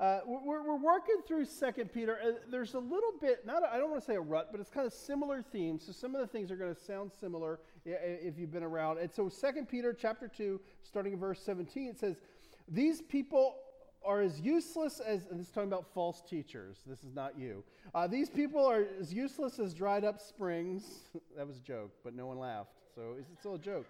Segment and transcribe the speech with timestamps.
[0.00, 2.18] Uh, we're, we're working through Second Peter.
[2.24, 4.70] Uh, there's a little bit, not I don't want to say a rut, but it's
[4.70, 5.84] kind of similar themes.
[5.86, 8.98] So some of the things are going to sound similar if you've been around.
[8.98, 12.22] And so Second Peter chapter 2, starting in verse 17, it says,
[12.68, 13.56] These people
[14.04, 16.78] are as useless as, and this is talking about false teachers.
[16.86, 17.64] This is not you.
[17.92, 20.84] Uh, these people are as useless as dried up springs.
[21.36, 22.70] that was a joke, but no one laughed.
[22.94, 23.86] So it's still a joke.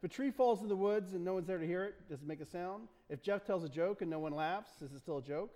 [0.00, 2.22] If a tree falls in the woods and no one's there to hear it, does
[2.22, 2.86] it make a sound?
[3.08, 5.50] If Jeff tells a joke and no one laughs, is it still a joke?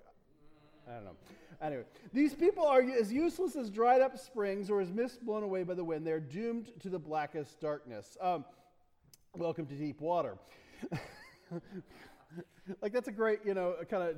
[0.88, 1.16] I don't know.
[1.60, 5.62] Anyway, these people are as useless as dried up springs or as mist blown away
[5.62, 6.04] by the wind.
[6.04, 8.16] They're doomed to the blackest darkness.
[8.20, 8.44] Um,
[9.36, 10.36] welcome to deep water.
[12.82, 14.16] like that's a great, you know, kind of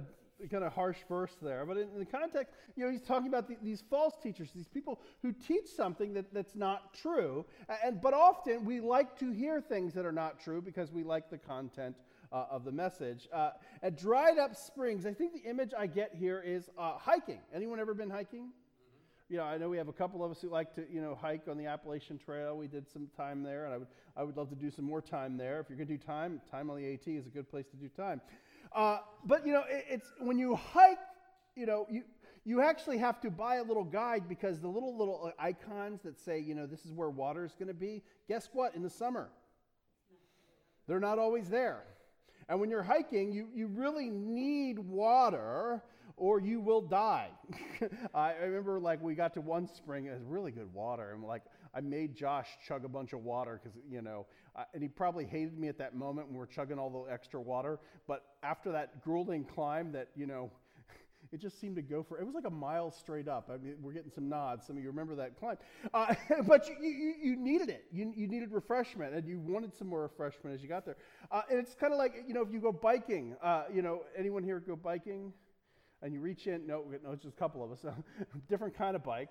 [0.50, 1.64] kind of harsh verse there.
[1.64, 5.00] But in, the context, you know, he's talking about the, these false teachers, these people
[5.22, 7.44] who teach something that, that's not true.
[7.84, 11.30] And but often we like to hear things that are not true because we like
[11.30, 11.96] the content
[12.32, 13.28] uh, of the message.
[13.32, 13.50] Uh,
[13.82, 17.40] at dried up springs, I think the image I get here is uh, hiking.
[17.54, 18.50] Anyone ever been hiking?
[19.28, 21.18] you know, I know we have a couple of us who like to, you know,
[21.20, 22.56] hike on the Appalachian Trail.
[22.56, 25.00] We did some time there, and I would, I would love to do some more
[25.00, 25.60] time there.
[25.60, 27.76] If you're going to do time, time on the AT is a good place to
[27.76, 28.20] do time.
[28.74, 30.98] Uh, but you know, it, it's when you hike,
[31.56, 32.02] you know, you
[32.44, 36.18] you actually have to buy a little guide because the little little uh, icons that
[36.18, 38.02] say, you know, this is where water is going to be.
[38.28, 38.74] Guess what?
[38.74, 39.30] In the summer,
[40.86, 41.84] they're not always there.
[42.48, 45.82] And when you're hiking, you, you really need water
[46.16, 47.30] or you will die.
[48.14, 51.12] I remember like we got to one spring, it was really good water.
[51.12, 51.42] And like
[51.74, 55.24] I made Josh chug a bunch of water because, you know, uh, and he probably
[55.24, 57.80] hated me at that moment when we are chugging all the extra water.
[58.06, 60.50] But after that grueling climb that, you know,
[61.32, 63.76] it just seemed to go for it was like a mile straight up i mean
[63.80, 65.56] we're getting some nods some of you remember that climb
[65.94, 66.14] uh,
[66.46, 70.02] but you, you, you, needed it you, you needed refreshment and you wanted some more
[70.02, 70.98] refreshment as you got there
[71.32, 74.02] uh, and it's kind of like you know if you go biking uh, you know
[74.18, 75.32] anyone here go biking
[76.04, 76.66] and you reach in.
[76.66, 77.84] No, no, it's just a couple of us.
[78.48, 79.30] Different kind of bike.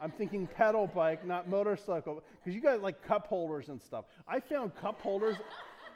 [0.00, 4.04] I'm thinking pedal bike, not motorcycle, because you got like cup holders and stuff.
[4.28, 5.36] I found cup holders.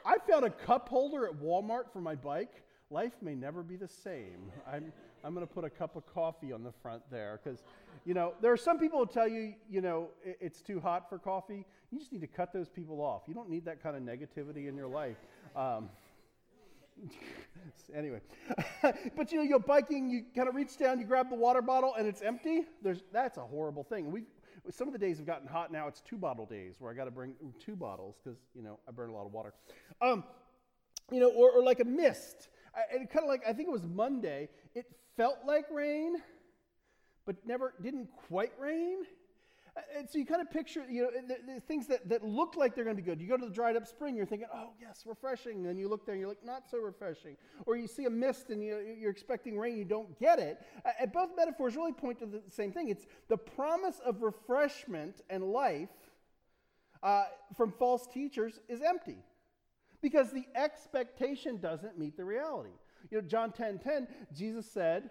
[0.05, 2.63] I found a cup holder at Walmart for my bike.
[2.89, 4.51] Life may never be the same.
[4.65, 4.91] I'm,
[5.23, 7.63] I'm going to put a cup of coffee on the front there because,
[8.03, 11.07] you know, there are some people who tell you, you know, it, it's too hot
[11.07, 11.65] for coffee.
[11.91, 13.23] You just need to cut those people off.
[13.27, 15.17] You don't need that kind of negativity in your life.
[15.55, 15.89] Um,
[17.93, 18.21] anyway,
[19.15, 21.95] but you know, you're biking, you kind of reach down, you grab the water bottle,
[21.95, 22.63] and it's empty.
[22.81, 24.11] There's that's a horrible thing.
[24.11, 24.23] We
[24.71, 25.87] some of the days have gotten hot now.
[25.87, 28.91] It's two bottle days where I got to bring two bottles because you know I
[28.91, 29.53] burn a lot of water.
[30.01, 30.23] Um,
[31.11, 32.49] you know, or, or like a mist.
[32.75, 34.49] I, and kind of like I think it was Monday.
[34.75, 34.85] It
[35.17, 36.17] felt like rain,
[37.25, 38.99] but never didn't quite rain.
[39.97, 42.75] And so you kind of picture, you know, the, the things that, that look like
[42.75, 43.21] they're going to be good.
[43.21, 45.65] You go to the dried up spring, you're thinking, oh, yes, refreshing.
[45.67, 47.37] And you look there and you're like, not so refreshing.
[47.65, 50.59] Or you see a mist and you, you're expecting rain, you don't get it.
[50.99, 52.89] And both metaphors really point to the same thing.
[52.89, 55.89] It's the promise of refreshment and life
[57.03, 57.25] uh,
[57.55, 59.17] from false teachers is empty
[60.01, 62.71] because the expectation doesn't meet the reality.
[63.11, 65.09] You know, John 10 10, Jesus said,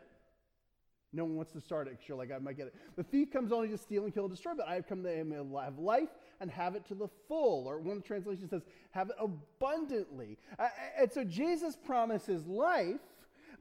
[1.12, 2.74] no one wants to start it because you're like, I might get it.
[2.96, 5.58] The thief comes only to steal and kill and destroy, but I have come to
[5.64, 6.10] have life
[6.40, 7.66] and have it to the full.
[7.66, 10.38] Or one translation says, have it abundantly.
[10.98, 13.00] And so Jesus promises life,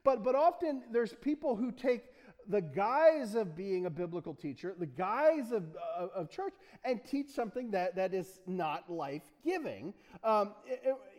[0.03, 2.03] but, but often there's people who take
[2.50, 5.63] the guise of being a biblical teacher, the guise of,
[5.97, 6.53] of, of church,
[6.84, 9.94] and teach something that, that is not life giving.
[10.24, 10.53] Um,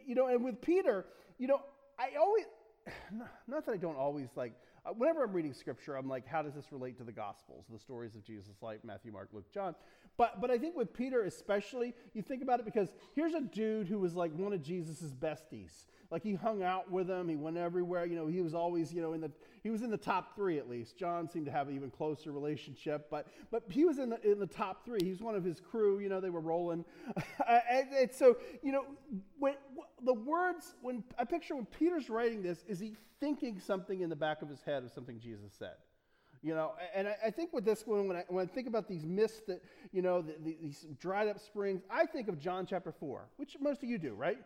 [0.07, 1.07] you know, and with Peter,
[1.39, 1.61] you know,
[1.99, 2.45] I always,
[3.47, 4.53] not that I don't always like,
[4.89, 7.79] Uh, whenever I'm reading scripture, I'm like, how does this relate to the Gospels, the
[7.79, 9.75] stories of Jesus' like Matthew, Mark, Luke, John?
[10.17, 13.89] But, but I think with Peter especially, you think about it because here's a dude
[13.89, 15.87] who was like one of Jesus's besties.
[16.11, 18.07] Like he hung out with him, he went everywhere.
[18.07, 19.31] You know, he was always, you know, in the
[19.63, 20.97] he was in the top three at least.
[20.97, 24.39] John seemed to have an even closer relationship, but but he was in the in
[24.39, 25.01] the top three.
[25.03, 25.99] He was one of his crew.
[25.99, 26.85] You know, they were rolling,
[27.49, 28.87] and, and, so you know
[29.39, 29.55] when
[30.03, 34.17] the words when I picture when Peter's writing this, is he thinking something in the
[34.17, 35.75] back of his head of something Jesus said?
[36.41, 39.05] You know, and I, think with this one, when I, when I think about these
[39.05, 39.61] mists that,
[39.91, 43.57] you know, the, the, these dried up springs, I think of John chapter 4, which
[43.61, 44.39] most of you do, right?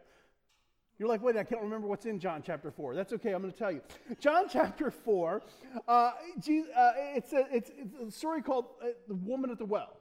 [0.98, 2.94] You're like, wait, I can't remember what's in John chapter 4.
[2.94, 3.80] That's okay, I'm going to tell you.
[4.20, 5.42] John chapter 4,
[5.88, 9.64] uh, Jesus, uh, it's, a, it's, it's, a story called uh, The Woman at the
[9.64, 9.96] Well.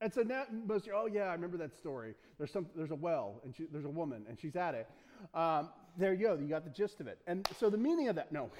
[0.00, 2.14] And so now most oh yeah, I remember that story.
[2.38, 4.88] There's some, there's a well, and she, there's a woman, and she's at it.
[5.34, 5.68] Um,
[5.98, 6.38] there you go.
[6.38, 7.18] You got the gist of it.
[7.26, 8.50] And so the meaning of that, no,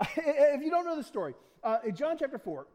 [0.16, 2.66] if you don't know the story, uh, in John chapter four,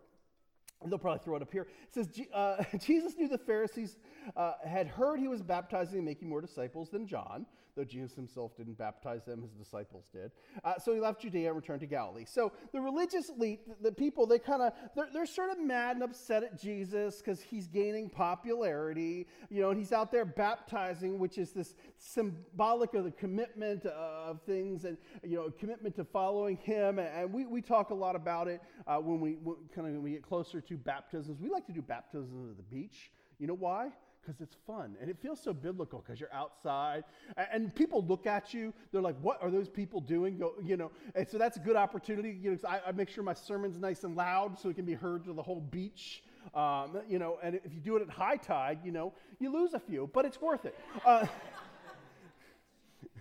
[0.86, 1.64] they'll probably throw it up here.
[1.64, 3.98] It says uh, Jesus knew the Pharisees
[4.38, 7.46] uh, had heard he was baptizing and making more disciples than John.
[7.78, 10.32] Though Jesus himself didn't baptize them, his disciples did.
[10.64, 12.26] Uh, so he left Judea and returned to Galilee.
[12.28, 16.04] So the religious elite, the, people, they kind of, they're, they're sort of mad and
[16.04, 21.38] upset at Jesus because he's gaining popularity, you know, and he's out there baptizing, which
[21.38, 27.00] is this symbolic of the commitment of things and, you know, commitment to following him.
[27.00, 29.38] And we, we talk a lot about it uh, when we
[29.74, 31.40] kind of when we get closer to baptisms.
[31.40, 33.12] We like to do baptisms at the beach.
[33.40, 33.92] You know why?
[34.28, 37.06] Because it's fun and it feels so biblical because you're outside
[37.54, 38.74] and, people look at you.
[38.92, 40.92] They're like, "What are those people doing?" Go, you know.
[41.16, 42.38] And so that's a good opportunity.
[42.42, 44.96] You know, I, I, make sure my sermon's nice and loud so it can be
[44.96, 46.24] heard to the whole beach.
[46.54, 49.74] Um, you know, and if you do it at high tide, you know, you lose
[49.74, 50.78] a few, but it's worth it.
[51.06, 51.26] Uh,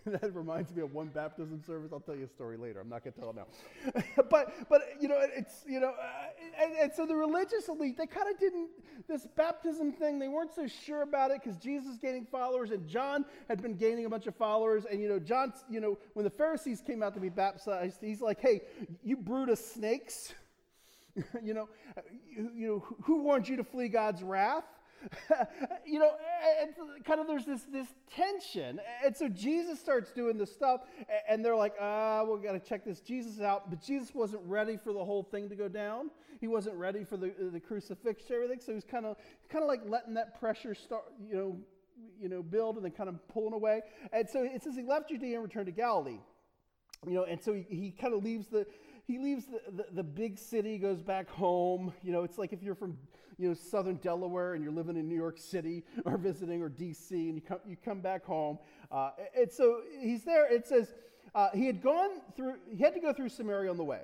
[0.20, 1.90] that reminds me of one baptism service.
[1.92, 2.80] I'll tell you a story later.
[2.80, 4.22] I'm not going to tell it now.
[4.30, 8.06] but, but, you know, it's, you know, uh, and, and, so the religious elite, they
[8.06, 8.68] kind of didn't,
[9.08, 13.24] this baptism thing, they weren't so sure about it because Jesus gaining followers and John
[13.48, 14.84] had been gaining a bunch of followers.
[14.88, 18.20] And, you know, John, you know, when the Pharisees came out to be baptized, he's
[18.20, 18.62] like, hey,
[19.02, 20.32] you brood of snakes.
[21.42, 21.68] you know,
[22.30, 24.64] you, you know, who warned you to flee God's wrath?
[25.86, 26.10] you know,
[27.04, 30.82] kind of there's this this tension, and so Jesus starts doing this stuff,
[31.28, 33.70] and they're like, ah, we got to check this Jesus out.
[33.70, 36.10] But Jesus wasn't ready for the whole thing to go down.
[36.40, 38.60] He wasn't ready for the the crucifixion, everything.
[38.60, 39.16] So he's kind of
[39.50, 41.58] kind of like letting that pressure start, you know,
[42.20, 43.82] you know, build, and then kind of pulling away.
[44.12, 46.20] And so it says he left Judea and returned to Galilee.
[47.06, 48.66] You know, and so he, he kind of leaves the
[49.06, 51.92] he leaves the, the, the, big city, goes back home.
[52.02, 52.98] You know, it's like if you're from
[53.38, 57.10] you know, southern Delaware and you're living in New York City or visiting or DC
[57.10, 58.58] and you come, you come back home.
[58.90, 60.52] Uh, and so he's there.
[60.52, 60.94] It says
[61.34, 64.00] uh, he had gone through, he had to go through Samaria on the way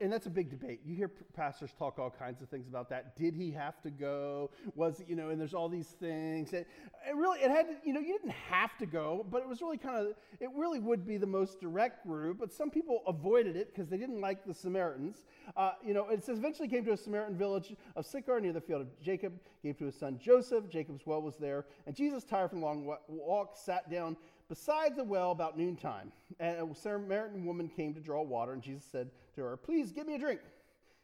[0.00, 0.80] and that's a big debate.
[0.84, 3.16] You hear pastors talk all kinds of things about that.
[3.16, 4.50] Did he have to go?
[4.74, 5.28] Was you know?
[5.28, 6.52] And there's all these things.
[6.52, 6.64] And
[7.08, 7.74] it really, it had to.
[7.84, 10.14] You know, you didn't have to go, but it was really kind of.
[10.40, 12.38] It really would be the most direct route.
[12.40, 15.24] But some people avoided it because they didn't like the Samaritans.
[15.56, 18.60] Uh, you know, it says eventually came to a Samaritan village of Sychar near the
[18.60, 19.34] field of Jacob.
[19.62, 20.68] Gave to his son Joseph.
[20.68, 24.16] Jacob's well was there, and Jesus, tired from a long walk, sat down
[24.48, 26.10] beside the well about noontime.
[26.40, 30.06] And a Samaritan woman came to draw water, and Jesus said to her, Please give
[30.06, 30.40] me a drink.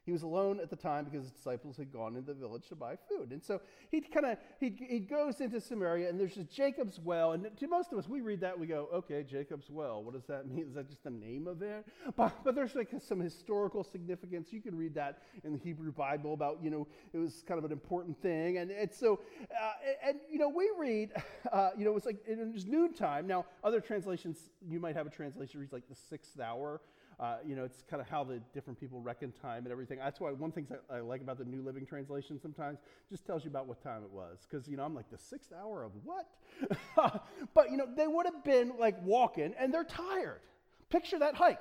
[0.04, 2.76] He was alone at the time because his disciples had gone into the village to
[2.76, 3.30] buy food.
[3.30, 7.32] And so he kind of he, he goes into Samaria and there's a Jacob's well.
[7.32, 10.04] And to most of us, we read that we go, okay, Jacob's well.
[10.04, 10.66] What does that mean?
[10.68, 11.86] Is that just the name of it?
[12.16, 14.52] But, but there's like some historical significance.
[14.52, 17.64] You can read that in the Hebrew Bible about, you know, it was kind of
[17.64, 18.58] an important thing.
[18.58, 21.12] And it's so, uh, and, you know, we read,
[21.52, 23.26] uh, you know, it was like it was noontime.
[23.26, 26.82] Now, other translations, you might have a translation reads like the sixth hour.
[27.20, 29.98] Uh, you know, it's kind of how the different people reckon time and everything.
[29.98, 32.78] That's why one thing I, I like about the New Living Translation sometimes
[33.10, 34.46] just tells you about what time it was.
[34.48, 36.28] Because, you know, I'm like, the sixth hour of what?
[37.54, 40.40] but, you know, they would have been like walking and they're tired.
[40.90, 41.58] Picture that hike.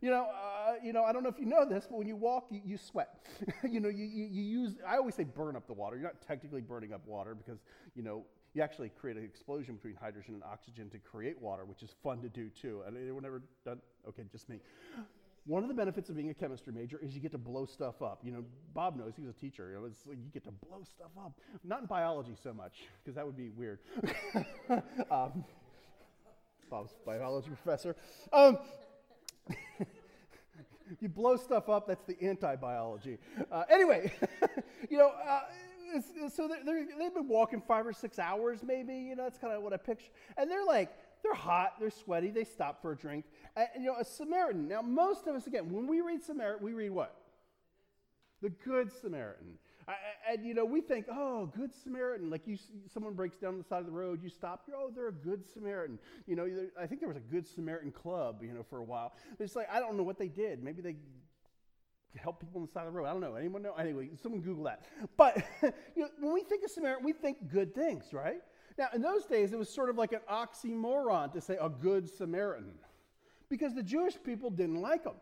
[0.00, 2.16] You know, uh, you know, I don't know if you know this, but when you
[2.16, 3.24] walk, you, you sweat.
[3.70, 5.96] you know, you, you, you use, I always say burn up the water.
[5.96, 7.60] You're not technically burning up water because,
[7.94, 8.24] you know,
[8.54, 12.22] you actually create an explosion between hydrogen and oxygen to create water, which is fun
[12.22, 12.82] to do too.
[12.86, 13.80] And anyone ever done?
[14.08, 14.60] Okay, just me.
[15.46, 18.00] One of the benefits of being a chemistry major is you get to blow stuff
[18.00, 18.20] up.
[18.22, 19.70] You know, Bob knows he was a teacher.
[19.70, 21.32] You know, it's like you get to blow stuff up.
[21.64, 23.80] Not in biology so much, because that would be weird.
[25.10, 25.44] um,
[26.70, 27.94] Bob's biology professor.
[28.32, 28.58] Um,
[31.00, 33.18] you blow stuff up, that's the anti biology.
[33.50, 34.12] Uh, anyway,
[34.90, 35.40] you know, uh,
[36.34, 38.94] so they have been walking five or six hours, maybe.
[38.94, 40.10] You know, that's kind of what I picture.
[40.36, 40.90] And they're like,
[41.22, 43.24] they're hot, they're sweaty, they stop for a drink.
[43.56, 44.68] And, you know, a Samaritan.
[44.68, 47.16] Now, most of us, again, when we read Samaritan, we read what?
[48.42, 49.58] The Good Samaritan.
[50.28, 52.30] and you know, we think, oh, Good Samaritan.
[52.30, 52.58] Like you,
[52.92, 54.64] someone breaks down the side of the road, you stop.
[54.68, 55.98] You're, oh, they're a Good Samaritan.
[56.26, 56.48] You know,
[56.80, 58.42] I think there was a Good Samaritan club.
[58.42, 59.14] You know, for a while.
[59.38, 60.62] It's like I don't know what they did.
[60.62, 60.96] Maybe they
[62.16, 63.06] help people on the side of the road.
[63.06, 63.34] I don't know.
[63.34, 63.74] Anyone know?
[63.74, 64.84] Anyway, someone Google that.
[65.16, 68.40] But you know, when we think of Samaritan, we think good things, right?
[68.78, 72.08] Now, in those days, it was sort of like an oxymoron to say a good
[72.08, 72.74] Samaritan
[73.48, 75.14] because the Jewish people didn't like them.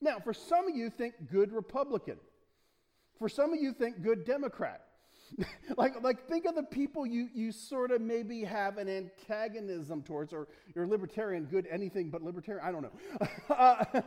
[0.00, 2.18] Now, for some of you, think good Republican.
[3.18, 4.82] For some of you, think good Democrat.
[5.78, 10.32] like, like think of the people you, you sort of maybe have an antagonism towards,
[10.32, 12.64] or you're libertarian, good anything but libertarian.
[12.64, 13.28] I don't know.
[13.54, 14.02] uh,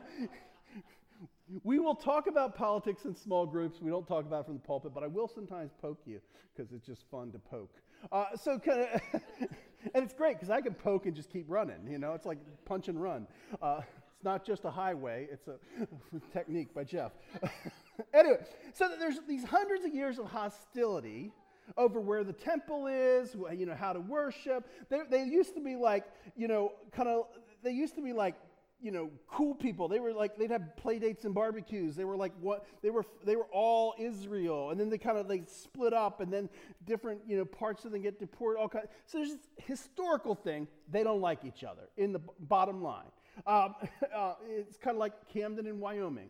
[1.64, 3.80] we will talk about politics in small groups.
[3.82, 6.20] We don't talk about it from the pulpit, but I will sometimes poke you
[6.56, 7.76] because it's just fun to poke.
[8.12, 9.02] Uh, so, kind of,
[9.94, 11.88] and it's great because I can poke and just keep running.
[11.90, 13.28] You know, it's like punch and run.
[13.62, 13.82] Uh,
[14.14, 15.58] it's not just a highway; it's a
[16.34, 17.12] technique by Jeff.
[18.14, 18.38] anyway,
[18.74, 21.32] so there's these hundreds of years of hostility
[21.76, 24.66] over where the temple is, you know, how to worship.
[24.90, 26.06] They, they used to be like,
[26.38, 27.26] you know, kind of,
[27.64, 28.36] they used to be like,
[28.82, 29.88] you know, cool people.
[29.88, 31.96] They were like, they'd have play dates and barbecues.
[31.96, 32.66] They were like, what?
[32.82, 34.70] They were, they were all Israel.
[34.70, 36.50] And then they kind of, they split up and then
[36.86, 38.60] different, you know, parts of them get deported.
[38.60, 40.68] All kind so there's this historical thing.
[40.92, 43.08] They don't like each other in the bottom line.
[43.46, 43.76] Um,
[44.16, 46.30] uh, it's kind of like Camden in Wyoming.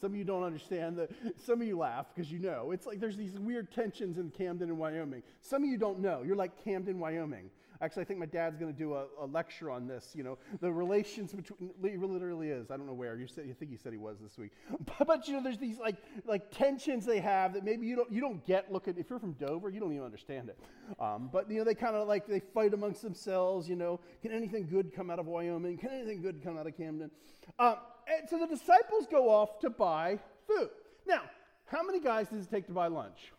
[0.00, 1.10] Some of you don't understand that.
[1.46, 2.72] Some of you laugh because you know.
[2.72, 5.22] It's like there's these weird tensions in Camden and Wyoming.
[5.40, 6.22] Some of you don't know.
[6.22, 7.48] You're like Camden, Wyoming.
[7.80, 10.12] Actually, I think my dad's going to do a, a, lecture on this.
[10.14, 12.70] You know, the relations between literally is.
[12.70, 13.16] I don't know where.
[13.16, 14.52] You said you think he said he was this week.
[14.98, 18.12] But, but, you know, there's these like like tensions they have that maybe you don't
[18.12, 18.72] you don't get.
[18.72, 20.58] Look at if you're from Dover, you don't even understand it.
[21.00, 23.68] Um, but you know, they kind of like they fight amongst themselves.
[23.68, 25.78] You know, can anything good come out of Wyoming?
[25.78, 27.10] Can anything good come out of Camden?
[27.58, 27.76] Um,
[28.06, 30.70] and so the disciples go off to buy food.
[31.06, 31.22] Now,
[31.66, 33.32] how many guys does it take to buy lunch?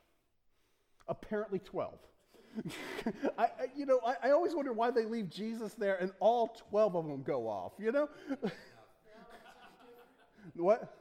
[1.08, 1.94] Apparently 12.
[3.38, 6.56] I, I, you know, I, I, always wonder why they leave Jesus there and all
[6.70, 8.10] 12 of them go off, you know?
[10.56, 10.96] what?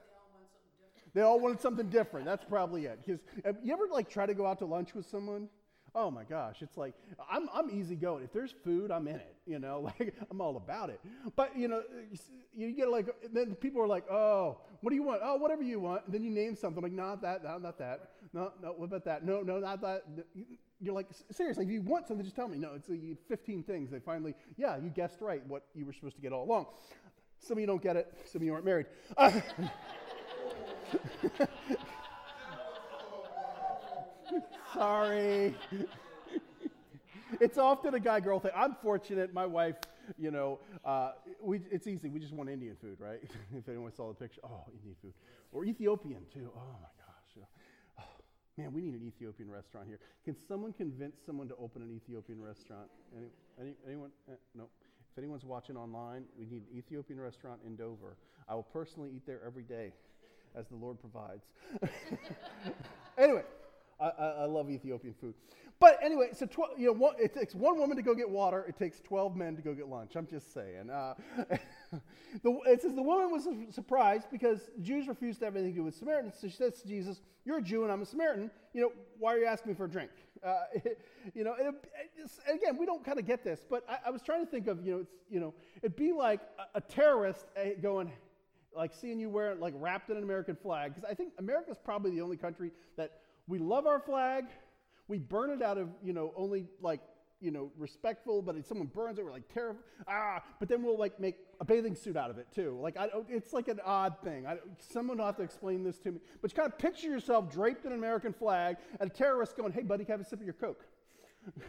[1.14, 2.26] They all wanted something different.
[2.26, 3.00] That's probably it.
[3.04, 3.20] Because
[3.62, 5.48] you ever like try to go out to lunch with someone
[5.94, 6.94] oh my gosh, it's like
[7.30, 8.24] I'm, I'm easy going.
[8.24, 9.36] If there's food, I'm in it.
[9.46, 11.00] You know, like I'm all about it.
[11.36, 11.82] But you know,
[12.52, 15.20] you get like then people are like, oh, what do you want?
[15.22, 16.04] Oh, whatever you want.
[16.06, 18.10] And then you name something like, not that, no, not that.
[18.32, 19.24] No, no, what about that?
[19.24, 20.04] No, no, not that.
[20.84, 22.58] You're like, seriously, if you want something, just tell me.
[22.58, 22.94] No, it's uh,
[23.28, 23.90] 15 things.
[23.90, 26.66] They finally, yeah, you guessed right what you were supposed to get all along.
[27.38, 28.12] Some of you don't get it.
[28.30, 28.86] Some of you aren't married.
[34.74, 35.54] Sorry.
[37.40, 38.50] it's often a guy girl thing.
[38.54, 39.32] I'm fortunate.
[39.32, 39.76] My wife,
[40.18, 42.10] you know, uh, we, it's easy.
[42.10, 43.20] We just want Indian food, right?
[43.56, 45.14] if anyone saw the picture, oh, Indian food.
[45.52, 46.50] Or Ethiopian, too.
[46.54, 47.46] Oh, my gosh.
[48.56, 49.98] Man, we need an Ethiopian restaurant here.
[50.24, 52.88] Can someone convince someone to open an Ethiopian restaurant?
[53.16, 53.26] Any,
[53.60, 54.10] any, anyone?
[54.30, 54.64] Eh, no.
[55.12, 58.16] If anyone's watching online, we need an Ethiopian restaurant in Dover.
[58.48, 59.92] I will personally eat there every day
[60.54, 61.44] as the Lord provides.
[63.18, 63.42] anyway.
[64.00, 65.34] I, I, I love Ethiopian food.
[65.80, 68.64] But anyway, so tw- you know, one, it takes one woman to go get water.
[68.68, 70.16] It takes 12 men to go get lunch.
[70.16, 70.90] I'm just saying.
[70.90, 71.14] Uh,
[72.42, 75.84] the, it says the woman was surprised because Jews refused to have anything to do
[75.84, 76.34] with Samaritans.
[76.40, 78.50] So she says to Jesus, "You're a Jew and I'm a Samaritan.
[78.72, 80.10] You know, why are you asking me for a drink?"
[80.44, 80.64] Uh,
[81.34, 81.74] you know, it,
[82.52, 84.84] again, we don't kind of get this, but I, I, was trying to think of,
[84.84, 88.12] you know, it's, you know, it'd be like a, a terrorist eh, going,
[88.76, 92.10] like seeing you wear like wrapped in an American flag, because I think America's probably
[92.10, 94.44] the only country that we love our flag.
[95.08, 97.00] We burn it out of, you know, only like,
[97.44, 99.80] you know, respectful, but if someone burns it, we're like terrible.
[100.08, 102.78] Ah, but then we'll like make a bathing suit out of it too.
[102.80, 104.46] Like, I, it's like an odd thing.
[104.46, 106.20] I, someone will have to explain this to me.
[106.40, 109.72] But you kind of picture yourself draped in an American flag and a terrorist going,
[109.72, 110.84] hey, buddy, can I have a sip of your Coke?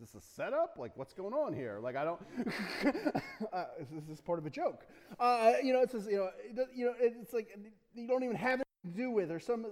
[0.00, 0.76] Is this a setup?
[0.78, 1.78] Like, what's going on here?
[1.78, 2.20] Like, I don't.
[3.52, 4.86] uh, is this part of a joke?
[5.18, 7.54] Uh, you know, it says, you know, it, you know, it's like
[7.92, 9.66] you don't even have it do with, or some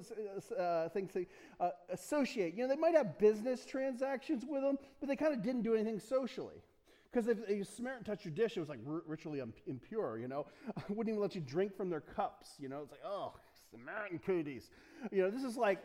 [0.59, 1.27] uh, things they
[1.61, 2.55] uh, associate.
[2.55, 5.75] You know, they might have business transactions with them, but they kind of didn't do
[5.75, 6.63] anything socially.
[7.11, 10.47] Because if a Samaritan touched your dish, it was like ritually impure, you know.
[10.89, 12.83] Wouldn't even let you drink from their cups, you know.
[12.83, 13.33] It's like, oh,
[13.71, 14.71] Samaritan cooties.
[15.11, 15.79] You know, this is like,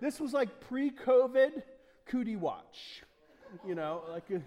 [0.00, 1.62] this was like pre COVID
[2.06, 3.02] cootie watch
[3.66, 4.38] you know, like, uh,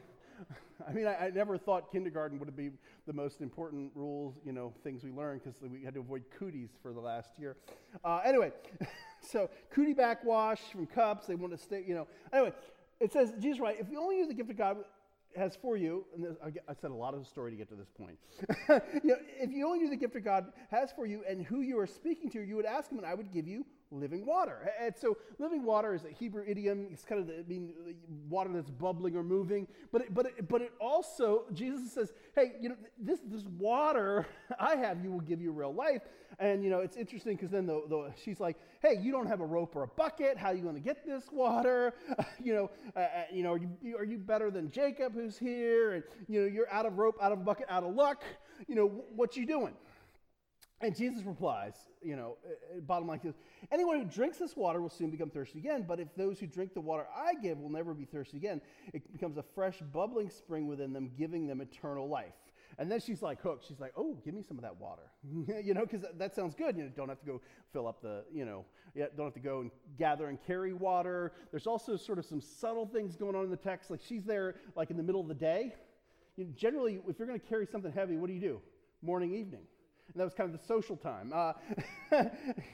[0.88, 2.72] I mean, I, I, never thought kindergarten would be
[3.08, 6.70] the most important rules, you know, things we learned because we had to avoid cooties
[6.82, 7.56] for the last year.
[8.04, 8.52] Uh, anyway,
[9.22, 12.08] so cootie backwash from cups, they want to stay, you know.
[12.32, 12.54] Anyway,
[13.00, 14.78] it says, Jesus, right, if you only use the gift of God
[15.36, 16.36] has for you, and
[16.68, 18.18] I said a lot of the story to get to this point.
[19.04, 21.62] you know, if you only knew the gift of God has for you and who
[21.62, 23.66] you are speaking to, you would ask him, and I would give you
[24.00, 24.72] living water.
[24.80, 26.88] And so, living water is a Hebrew idiom.
[26.92, 27.74] It's kind of the, mean,
[28.30, 29.68] water that's bubbling or moving.
[29.92, 34.28] But it, but it, but it also Jesus says, hey, you know, this this water
[34.60, 36.02] I have, you will give you real life.
[36.40, 39.40] And you know, it's interesting because then the, the, she's like, hey, you don't have
[39.42, 40.38] a rope or a bucket.
[40.38, 41.94] How are you going to get this water?
[42.44, 45.94] you know, uh, uh, you know, are you, are you better than Jacob who's here?
[45.94, 48.24] And you know, you're out of rope, out of bucket, out of luck.
[48.68, 49.74] You know, what you doing?
[50.82, 53.36] And Jesus replies, you know, uh, uh, bottom line is
[53.72, 56.74] anyone who drinks this water will soon become thirsty again, but if those who drink
[56.74, 58.60] the water I give will never be thirsty again,
[58.94, 62.34] it becomes a fresh, bubbling spring within them, giving them eternal life.
[62.80, 63.68] And then she's like hooked.
[63.68, 65.04] She's like, oh, give me some of that water.
[65.64, 66.76] you know, because that, sounds good.
[66.76, 68.66] You know, don't have to go fill up the, you know,
[68.96, 71.34] don't have to go and gather and carry water.
[71.52, 73.92] There's also sort of some subtle things going on in the text.
[73.92, 75.76] Like she's there, like in the middle of the day.
[76.36, 78.60] You know, generally, if you're going to carry something heavy, what do you do?
[79.04, 79.62] Morning, evening.
[80.12, 81.32] And that was kind of the social time.
[81.34, 81.54] Uh,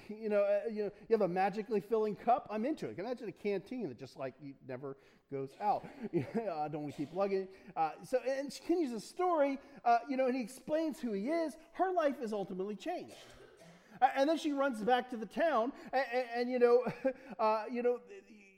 [0.10, 2.48] you know, uh, you know, you have a magically filling cup.
[2.52, 2.98] I'm into it.
[3.00, 4.34] Imagine a canteen that just like
[4.68, 4.98] never
[5.32, 5.86] goes out.
[6.14, 7.48] I don't want to keep lugging.
[7.76, 9.60] Uh, so, and she continues the story.
[9.86, 11.56] Uh, you know, and he explains who he is.
[11.74, 13.16] Her life is ultimately changed.
[14.16, 16.86] And then she runs back to the town, and, and, and you know,
[17.40, 18.00] uh, you know,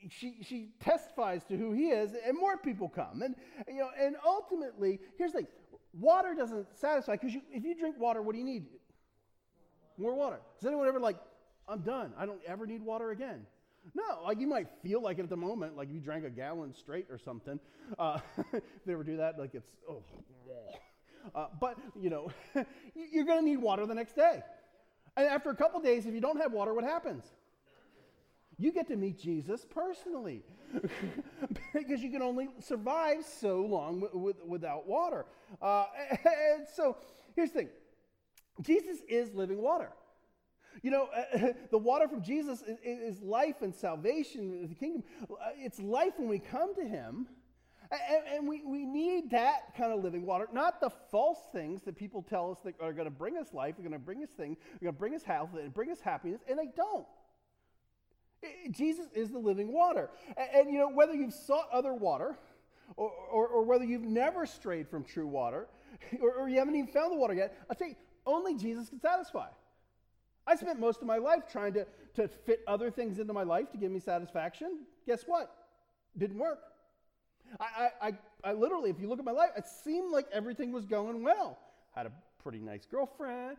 [0.09, 3.21] she, she testifies to who he is, and more people come.
[3.21, 3.35] And,
[3.67, 5.47] you know, and ultimately, here's the thing
[5.93, 8.65] water doesn't satisfy because if you drink water, what do you need?
[9.97, 10.39] More water.
[10.59, 11.17] Does anyone ever like,
[11.67, 12.13] I'm done.
[12.17, 13.45] I don't ever need water again?
[13.95, 16.73] No, like you might feel like it at the moment, like you drank a gallon
[16.73, 17.59] straight or something.
[17.97, 18.19] Uh,
[18.53, 20.03] if they ever do that, like it's, oh,
[21.35, 22.29] uh, but you know,
[23.11, 24.43] you're going to need water the next day.
[25.17, 27.25] And after a couple days, if you don't have water, what happens?
[28.61, 30.43] You get to meet Jesus personally
[31.73, 34.07] because you can only survive so long
[34.47, 35.25] without water.
[35.59, 36.95] Uh, and so
[37.35, 37.69] here's the thing
[38.61, 39.89] Jesus is living water.
[40.83, 45.03] You know, uh, the water from Jesus is, is, life and salvation, the kingdom.
[45.23, 47.25] Uh, it's life when we come to Him.
[47.91, 51.97] And, and, we, we need that kind of living water, not the false things that
[51.97, 54.29] people tell us that are going to bring us life, are going to bring us
[54.29, 57.07] things, are going to bring us health, and bring us happiness, and they don't.
[58.71, 60.09] Jesus is the living water.
[60.37, 62.37] And, and, you know, whether you've sought other water
[62.95, 65.67] or, or, or whether you've never strayed from true water
[66.21, 67.95] or, or, you haven't even found the water yet, I'll tell you,
[68.25, 69.47] only Jesus can satisfy.
[70.47, 73.71] I spent most of my life trying to, to fit other things into my life
[73.71, 74.85] to give me satisfaction.
[75.05, 75.53] Guess what?
[76.17, 76.59] Didn't work.
[77.59, 80.71] I, I, I, I literally, if you look at my life, it seemed like everything
[80.71, 81.59] was going well.
[81.95, 83.57] Had a pretty nice girlfriend.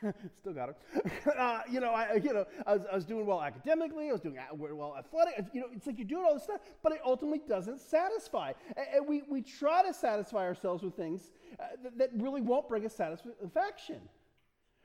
[0.40, 0.76] Still got her.
[1.40, 4.08] Uh, you know, I, you know, I was, I was doing well academically.
[4.08, 5.46] I was doing well athletic.
[5.52, 8.52] You know, it's like you're doing all this stuff, but it ultimately doesn't satisfy.
[8.76, 12.84] And, we, we try to satisfy ourselves with things uh, that, that, really won't bring
[12.84, 14.00] us satisfaction.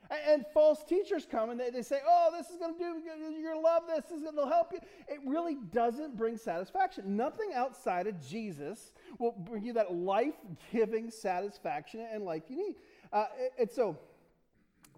[0.10, 3.02] And, and false teachers come and they, they say, oh, this is going to do,
[3.04, 4.80] you're going to love this, this is going to help you.
[5.08, 7.16] It really doesn't bring satisfaction.
[7.16, 10.36] Nothing outside of Jesus will bring you that life
[10.72, 12.76] giving satisfaction and life you need.
[13.12, 13.26] Uh,
[13.60, 13.98] and so,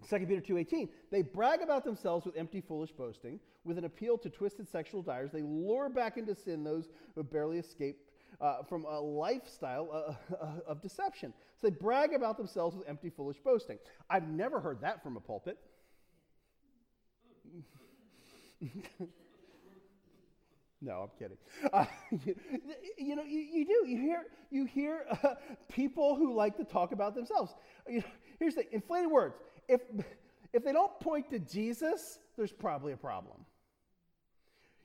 [0.08, 3.40] 2 Peter 2.18, they brag about themselves with empty, foolish boasting.
[3.64, 7.30] With an appeal to twisted sexual desires, they lure back into sin those who have
[7.30, 8.08] barely escaped
[8.40, 11.34] uh, from a lifestyle uh, uh, of deception.
[11.60, 13.78] So they brag about themselves with empty, foolish boasting.
[14.08, 15.58] I've never heard that from a pulpit.
[20.80, 21.36] No, I'm kidding.
[21.72, 21.84] Uh,
[22.24, 22.34] you,
[22.98, 23.88] you, know, you, you, do.
[23.88, 25.34] You hear, you hear uh,
[25.68, 27.54] people who like to talk about themselves.
[27.88, 28.06] You know,
[28.38, 29.36] here's the inflated words.
[29.68, 29.80] If,
[30.52, 33.44] if they don't point to Jesus, there's probably a problem.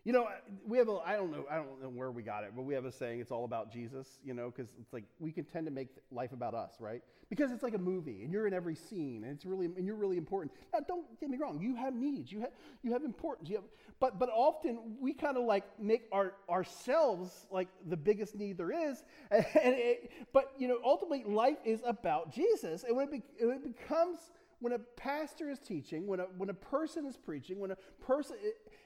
[0.06, 0.28] You know,
[0.68, 2.74] we have a, I don't know, I don't know where we got it, but we
[2.74, 5.66] have a saying, it's all about Jesus, you know, because it's like we can tend
[5.66, 7.02] to make life about us, right?
[7.30, 9.96] Because it's like a movie and you're in every scene and it's really, and you're
[9.96, 10.52] really important.
[10.74, 13.64] Now, don't get me wrong, you have needs, you have, you have importance, you have,
[14.02, 18.72] but, but often we kind of like make our, ourselves like the biggest need there
[18.72, 19.04] is.
[19.32, 22.84] And, it, but, you know, ultimately life is about Jesus.
[22.84, 24.18] And when it, be, when it becomes,
[24.64, 28.38] when a pastor is teaching, when a, when a person is preaching, when a person,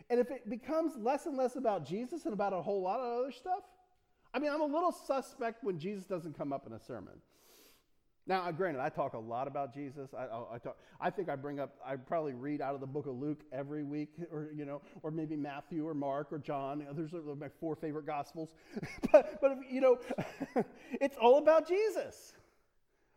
[0.09, 3.19] and if it becomes less and less about Jesus and about a whole lot of
[3.19, 3.61] other stuff,
[4.33, 7.13] I mean, I'm a little suspect when Jesus doesn't come up in a sermon.
[8.25, 10.09] Now, granted, I talk a lot about Jesus.
[10.17, 12.87] I, I, I, talk, I think I bring up, I probably read out of the
[12.87, 16.87] book of Luke every week, or you know, or maybe Matthew or Mark or John.
[16.93, 18.55] Those are my four favorite gospels.
[19.11, 19.99] but, but you know,
[20.99, 22.33] it's all about Jesus.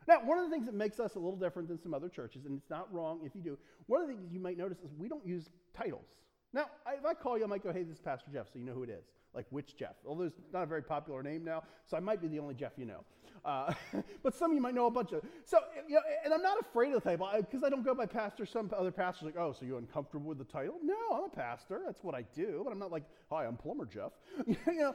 [0.08, 2.46] Now, one of the things that makes us a little different than some other churches,
[2.46, 4.90] and it's not wrong if you do, one of the things you might notice is
[4.98, 6.06] we don't use titles.
[6.52, 8.64] Now, if I call you, I might go, hey, this is Pastor Jeff, so you
[8.64, 9.04] know who it is.
[9.32, 9.94] Like, which Jeff?
[10.04, 12.72] Although it's not a very popular name now, so I might be the only Jeff
[12.76, 13.04] you know.
[13.44, 13.72] Uh,
[14.22, 15.22] but some of you might know a bunch of.
[15.44, 15.58] So,
[15.88, 18.44] you know, and I'm not afraid of the title because I don't go by pastor.
[18.44, 20.74] Some other pastors like, oh, so you're uncomfortable with the title?
[20.82, 21.80] No, I'm a pastor.
[21.84, 22.62] That's what I do.
[22.64, 24.10] But I'm not like, hi, I'm Plumber Jeff.
[24.46, 24.94] you know,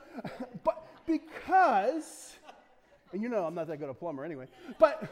[0.65, 2.34] but because,
[3.15, 4.47] and you know, I'm not that good a plumber anyway.
[4.77, 5.09] But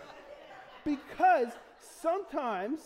[0.84, 1.48] because
[1.80, 2.82] sometimes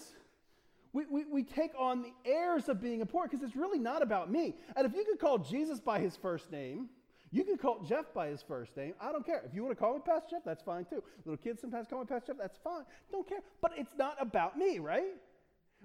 [0.93, 4.31] we, we, we take on the airs of being important because it's really not about
[4.31, 4.53] me.
[4.75, 6.89] And if you could call Jesus by his first name,
[7.31, 8.93] you can call Jeff by his first name.
[9.01, 9.41] I don't care.
[9.43, 11.03] If you want to call me Pastor Jeff, that's fine too.
[11.25, 12.83] Little kids sometimes call me Pastor Jeff, that's fine.
[13.11, 13.41] Don't care.
[13.59, 15.15] But it's not about me, right?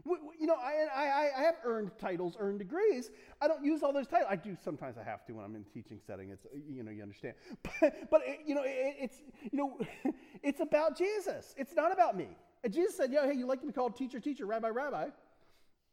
[0.04, 3.10] You know, I, I, I have earned titles, earned degrees.
[3.40, 4.28] I don't use all those titles.
[4.30, 4.96] I do sometimes.
[4.98, 6.30] I have to when I'm in teaching setting.
[6.30, 7.34] It's uh, you know you understand.
[7.80, 9.18] But, but it, you know it, it's
[9.50, 9.78] you know
[10.42, 11.54] it's about Jesus.
[11.56, 12.28] It's not about me.
[12.64, 15.08] And Jesus said, "Yo, hey, you like to be called teacher, teacher, rabbi, rabbi.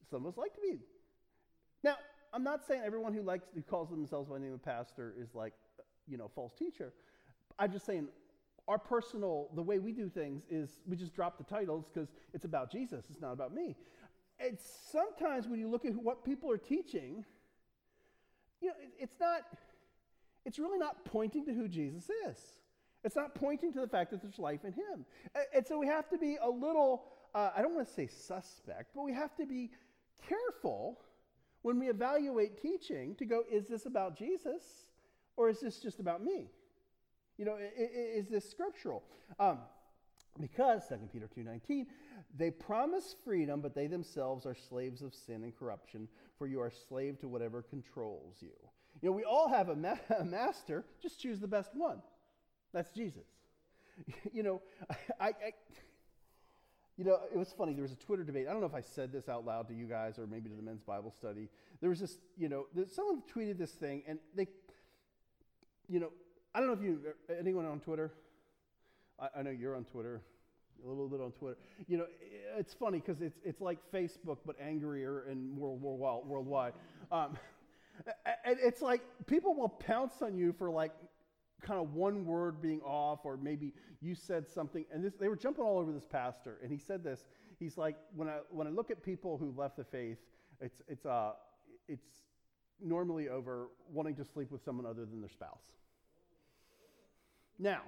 [0.10, 0.80] Some of us like to be.
[1.84, 1.96] Now,
[2.34, 5.36] I'm not saying everyone who likes who calls themselves by the name of pastor is
[5.36, 6.94] like, uh, you know, false teacher.
[7.58, 8.08] I'm just saying
[8.70, 12.46] our personal, the way we do things is we just drop the titles because it's
[12.46, 13.76] about Jesus, it's not about me.
[14.40, 14.58] And
[14.92, 17.26] sometimes when you look at what people are teaching,
[18.62, 19.42] you know, it, it's not,
[20.46, 22.38] it's really not pointing to who Jesus is.
[23.04, 25.06] It's not pointing to the fact that there's life in him.
[25.34, 28.06] And, and so we have to be a little, uh, I don't want to say
[28.06, 29.72] suspect, but we have to be
[30.28, 31.00] careful
[31.64, 34.62] when we evaluate teaching to go, is this about Jesus
[35.38, 36.52] or is this just about me?
[37.39, 39.02] You know, is this scriptural?
[39.39, 39.60] Um,
[40.41, 41.88] because 2 Peter 2:19,
[42.38, 46.69] they promise freedom, but they themselves are slaves of sin and corruption, for you are
[46.69, 48.52] slave to whatever controls you.
[49.02, 52.02] You know, we all have a, ma- a master, just choose the best one.
[52.73, 53.25] That's Jesus.
[54.34, 54.62] you know,
[55.19, 55.54] I, I,
[56.97, 57.71] you know, it was funny.
[57.73, 58.47] There was a Twitter debate.
[58.49, 60.56] I don't know if I said this out loud to you guys or maybe to
[60.58, 61.47] the men's Bible study.
[61.80, 64.47] There was this, you know, someone tweeted this thing, and they,
[65.88, 66.12] you know,
[66.54, 67.00] I don't know if you,
[67.40, 68.12] anyone on Twitter?
[69.20, 70.22] I, I know you're on Twitter,
[70.84, 71.58] a little bit on Twitter.
[71.88, 72.06] You know,
[72.58, 76.74] it's funny because it's, it's like Facebook, but angrier and more, more worldwide.
[77.12, 77.38] Um,
[78.46, 80.92] and it's like people will pounce on you for like
[81.62, 84.86] kind of one word being off, or maybe you said something.
[84.92, 87.26] And this, they were jumping all over this pastor, and he said this.
[87.60, 90.18] He's like, when I when I look at people who left the faith,
[90.62, 91.34] it's it's uh
[91.88, 92.08] it's
[92.82, 95.74] normally over wanting to sleep with someone other than their spouse.
[97.60, 97.82] Now,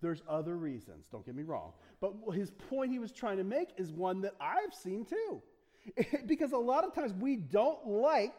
[0.00, 1.72] there's other reasons, don't get me wrong.
[2.00, 5.42] But his point he was trying to make is one that I've seen too.
[6.26, 8.34] because a lot of times we don't like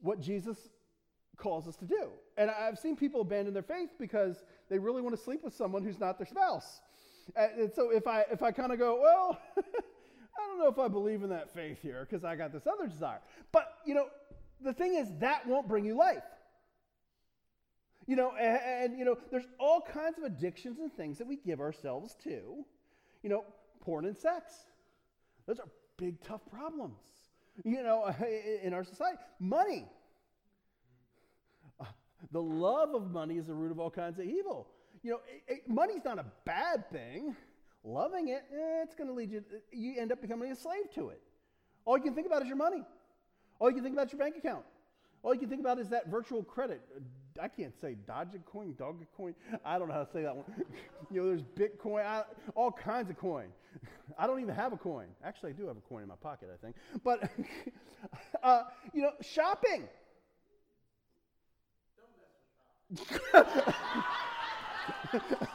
[0.00, 0.56] what Jesus
[1.36, 2.10] calls us to do.
[2.36, 5.82] And I've seen people abandon their faith because they really want to sleep with someone
[5.82, 6.80] who's not their spouse.
[7.34, 10.88] And so if I if I kind of go, well, I don't know if I
[10.88, 13.20] believe in that faith here because I got this other desire.
[13.52, 14.06] But you know,
[14.60, 16.22] the thing is that won't bring you life.
[18.06, 18.60] You know, and,
[18.92, 22.64] and, you know, there's all kinds of addictions and things that we give ourselves to.
[23.22, 23.44] You know,
[23.80, 24.54] porn and sex.
[25.46, 26.98] Those are big, tough problems.
[27.64, 28.14] You know,
[28.62, 29.86] in our society, money.
[31.80, 31.84] Uh,
[32.30, 34.68] the love of money is the root of all kinds of evil.
[35.02, 37.34] You know, it, it, money's not a bad thing.
[37.84, 39.44] Loving it, eh, it's going to lead you.
[39.72, 41.20] You end up becoming a slave to it.
[41.84, 42.82] All you can think about is your money.
[43.60, 44.64] All you can think about is your bank account.
[45.22, 46.80] All you can think about is that virtual credit.
[47.40, 49.34] I can't say Dogecoin, Dogecoin.
[49.64, 50.44] I don't know how to say that one.
[51.10, 53.48] you know, there's Bitcoin, I, all kinds of coin.
[54.18, 55.08] I don't even have a coin.
[55.24, 56.76] Actually, I do have a coin in my pocket, I think.
[57.04, 57.30] But,
[58.42, 59.88] uh, you know, shopping.
[62.88, 65.48] Don't mess with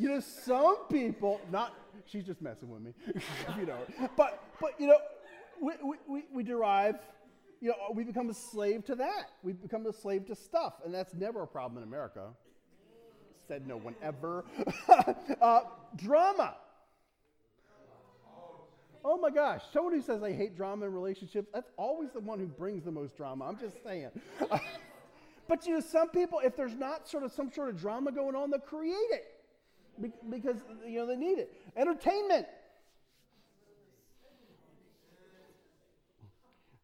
[0.00, 1.74] you know, some people, not,
[2.06, 2.94] she's just messing with me,
[3.58, 3.76] you know,
[4.16, 4.96] but, but, you know,
[5.60, 5.74] we,
[6.08, 6.96] we, we derive,
[7.60, 9.28] you know, we become a slave to that.
[9.42, 12.28] We become a slave to stuff, and that's never a problem in America.
[13.46, 14.46] Said no one ever.
[15.42, 15.60] uh,
[15.96, 16.56] drama.
[19.04, 22.38] Oh my gosh, someone who says I hate drama in relationships, that's always the one
[22.38, 23.46] who brings the most drama.
[23.46, 24.08] I'm just saying.
[25.48, 28.34] but you know, some people, if there's not sort of some sort of drama going
[28.34, 29.39] on, they'll create it
[30.28, 31.52] because you know they need it.
[31.76, 32.46] Entertainment.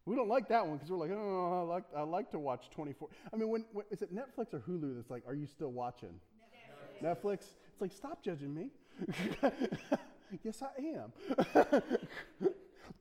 [0.05, 2.69] We don't like that one because we're like, oh, I like, I like to watch
[2.73, 3.09] 24.
[3.33, 6.13] I mean, when, when is it Netflix or Hulu that's like, are you still watching?
[7.03, 7.23] Netflix.
[7.23, 7.39] Netflix?
[7.73, 8.71] It's like, stop judging me.
[10.43, 11.73] yes, I am.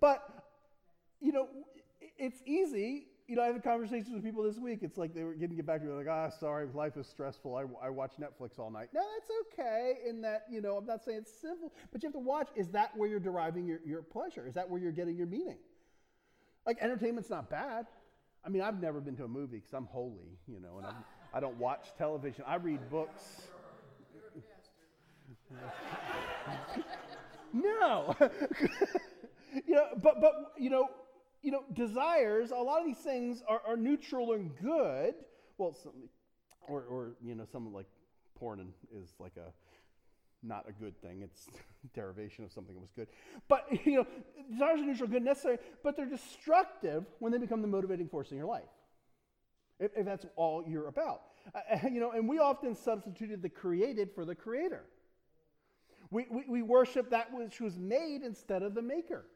[0.00, 0.46] but,
[1.20, 1.46] you know,
[2.18, 4.80] it's easy you know, I had conversations with people this week.
[4.82, 7.56] It's like they were getting get back to me like, ah, sorry, life is stressful.
[7.56, 8.88] I, I watch Netflix all night.
[8.94, 9.94] No, that's okay.
[10.08, 12.48] In that, you know, I'm not saying it's simple, but you have to watch.
[12.54, 14.46] Is that where you're deriving your, your pleasure?
[14.46, 15.58] Is that where you're getting your meaning?
[16.66, 17.86] Like entertainment's not bad.
[18.44, 20.94] I mean, I've never been to a movie because I'm holy, you know, and I'm,
[21.34, 22.44] I do not watch television.
[22.46, 23.42] I read books.
[27.52, 28.14] no,
[29.66, 30.88] you know, but but you know
[31.46, 35.14] you know, desires, a lot of these things are, are neutral and good.
[35.58, 35.92] Well, some,
[36.66, 37.86] or, or, you know, some like
[38.34, 39.52] porn is like a,
[40.42, 41.22] not a good thing.
[41.22, 41.46] It's
[41.94, 43.06] derivation of something that was good.
[43.46, 44.06] But, you know,
[44.50, 48.36] desires are neutral, good, necessary, but they're destructive when they become the motivating force in
[48.36, 48.64] your life.
[49.78, 51.20] If, if that's all you're about.
[51.54, 54.82] Uh, you know, and we often substituted the created for the creator.
[56.10, 59.26] We, we, we worship that which was made instead of the maker.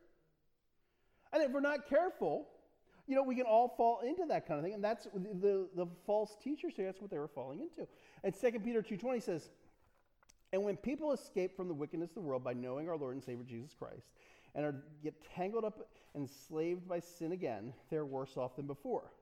[1.32, 2.48] And if we're not careful,
[3.06, 4.74] you know, we can all fall into that kind of thing.
[4.74, 7.88] And that's the, the false teachers here, that's what they were falling into.
[8.22, 9.50] And 2 Peter 2.20 says,
[10.52, 13.24] And when people escape from the wickedness of the world by knowing our Lord and
[13.24, 14.06] Savior Jesus Christ
[14.54, 19.12] and are, get tangled up and enslaved by sin again, they're worse off than before.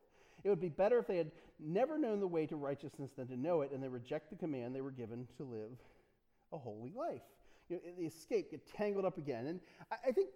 [0.45, 3.37] It would be better if they had never known the way to righteousness than to
[3.37, 5.73] know it and they reject the command they were given to live
[6.53, 7.23] a holy life.
[7.69, 9.47] You know, they escape, get tangled up again.
[9.47, 10.29] And I, I think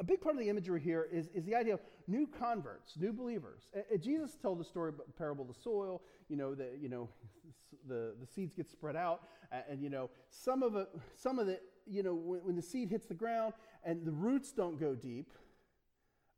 [0.00, 3.12] a big part of the imagery here is, is the idea of new converts, new
[3.12, 3.62] believers.
[4.00, 6.02] Jesus told the story about the parable of the soil.
[6.28, 7.08] You know, the, you know,
[7.88, 11.46] the, the seeds get spread out, and, and you know, some of it, some of
[11.46, 14.94] the, you know, when, when the seed hits the ground and the roots don't go
[14.94, 15.30] deep,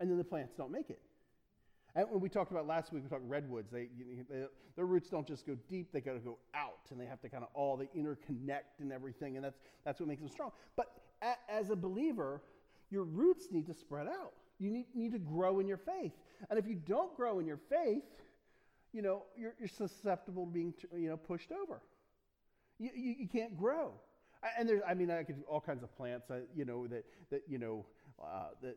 [0.00, 1.00] and then the plants don't make it.
[1.96, 3.70] And when we talked about last week, we talked redwoods.
[3.70, 3.88] They,
[4.28, 7.20] they, their roots don't just go deep; they got to go out, and they have
[7.20, 10.50] to kind of all they interconnect and everything, and that's that's what makes them strong.
[10.76, 10.88] But
[11.22, 12.42] a, as a believer,
[12.94, 14.32] your roots need to spread out.
[14.60, 16.12] You need, need to grow in your faith,
[16.48, 18.04] and if you don't grow in your faith,
[18.92, 21.82] you know you're, you're susceptible to being you know pushed over.
[22.78, 23.92] You, you, you can't grow,
[24.58, 27.42] and there's I mean I could all kinds of plants uh, you know that that
[27.48, 27.84] you know
[28.22, 28.76] uh, that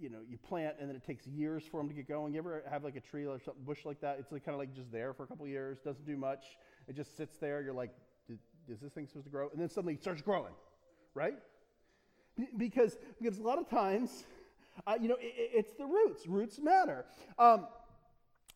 [0.00, 2.32] you know, you plant and then it takes years for them to get going.
[2.32, 4.16] You ever have like a tree or something, bush like that?
[4.18, 6.44] It's like kind of like just there for a couple years, doesn't do much.
[6.88, 7.62] It just sits there.
[7.62, 7.90] You're like,
[8.68, 9.50] is this thing supposed to grow?
[9.50, 10.54] And then suddenly it starts growing,
[11.14, 11.34] right?
[12.56, 14.24] Because, because a lot of times,
[14.86, 16.26] uh, you know, it, it's the roots.
[16.26, 17.04] Roots matter.
[17.38, 17.66] Um,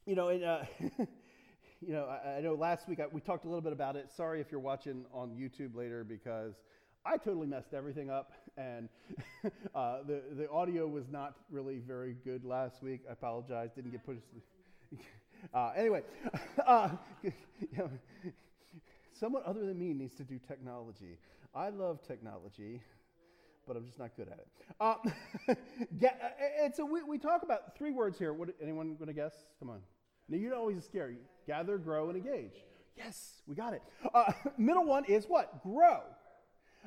[0.06, 0.62] you know, and, uh,
[1.80, 4.10] you know, I, I, know last week I, we talked a little bit about it.
[4.10, 6.54] Sorry if you're watching on YouTube later because
[7.04, 8.88] I totally messed everything up, and
[9.74, 13.02] uh, the the audio was not really very good last week.
[13.08, 13.70] I apologize.
[13.74, 14.22] Didn't get pushed.
[15.52, 16.02] Uh, anyway,
[16.66, 16.88] uh,
[17.22, 17.32] you
[17.76, 17.90] know,
[19.12, 21.18] someone other than me needs to do technology.
[21.54, 22.80] I love technology,
[23.66, 25.58] but I'm just not good at it.
[25.98, 28.32] Get, uh, and so we, we talk about three words here.
[28.32, 29.34] What, anyone going to guess?
[29.58, 29.80] Come on.
[30.28, 31.18] Now, you know always scary.
[31.46, 32.64] Gather, grow, and engage.
[32.96, 33.82] Yes, we got it.
[34.14, 35.62] Uh, middle one is what?
[35.62, 36.00] Grow.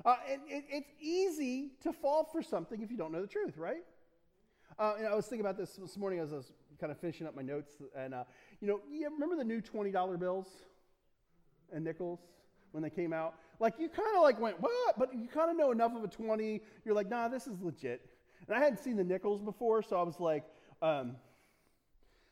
[0.06, 3.58] Uh, it, it, it's easy to fall for something if you don't know the truth,
[3.58, 3.84] right?
[4.78, 7.36] Uh, I was thinking about this this morning as I was kind of finishing up
[7.36, 8.24] my notes, and uh,
[8.62, 10.48] you know, you remember the new twenty dollar bills
[11.74, 12.20] and nickels
[12.72, 13.36] when they came out?
[13.60, 16.08] Like you kind of like went what, but you kind of know enough of a
[16.08, 16.62] twenty.
[16.86, 18.10] You're like, nah, this is legit.
[18.48, 20.46] And I hadn't seen the nickels before, so I was like,
[20.82, 21.18] um,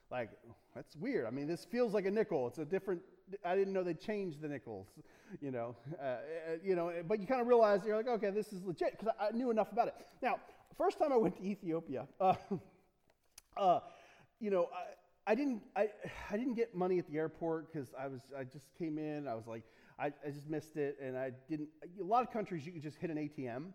[0.09, 0.29] like
[0.73, 1.25] that's weird.
[1.25, 2.47] I mean, this feels like a nickel.
[2.47, 3.01] It's a different
[3.43, 4.87] I didn't know they changed the nickels,
[5.41, 6.17] you know, uh, uh,
[6.63, 6.93] you know.
[7.07, 9.51] But you kind of realize you're like, okay, this is legit because I, I, knew
[9.51, 9.95] enough about it.
[10.21, 10.39] Now,
[10.77, 12.35] first time I went to Ethiopia, uh,
[13.57, 13.79] uh,
[14.39, 15.89] you know, I, I, didn't I,
[16.31, 19.27] I didn't get money at the airport because I was I just came in.
[19.27, 19.63] I was like,
[19.99, 21.69] I, I just missed it, and I didn't.
[21.99, 23.65] A lot of countries you could just hit an ATM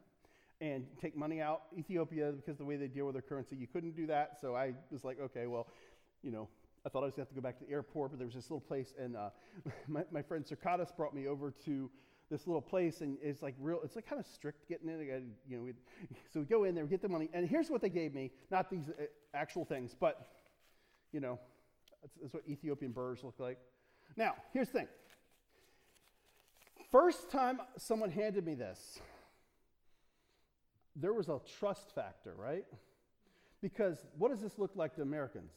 [0.61, 1.63] and take money out.
[1.77, 4.39] Ethiopia, because the way they deal with their currency, you couldn't do that.
[4.41, 5.67] So I was like, okay, well,
[6.23, 6.49] you know,
[6.87, 8.27] I thought I was going to have to go back to the airport, but there
[8.27, 9.31] was this little place, and uh,
[9.89, 11.91] my, my friend Circatus brought me over to
[12.31, 14.99] this little place, and it's like real, it's like kind of strict getting in.
[14.99, 15.73] Got, you know,
[16.33, 18.71] so we go in there, get the money, and here's what they gave me not
[18.71, 19.05] these uh,
[19.35, 20.29] actual things, but,
[21.13, 21.39] you know,
[22.01, 23.59] that's, that's what Ethiopian birrs look like.
[24.17, 24.89] Now, here's the thing.
[26.93, 29.01] First time someone handed me this,
[30.95, 32.67] there was a trust factor, right?
[33.63, 35.53] Because what does this look like to Americans?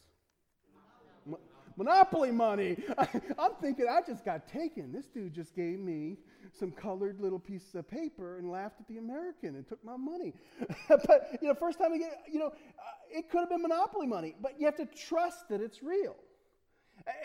[1.78, 2.78] Monopoly money.
[2.98, 4.94] I, am thinking I just got taken.
[4.94, 6.16] This dude just gave me
[6.58, 10.34] some colored little piece of paper and laughed at the American and took my money.
[10.88, 12.52] but you know, first time get, you know, uh,
[13.12, 16.16] it could have been monopoly money, but you have to trust that it's real.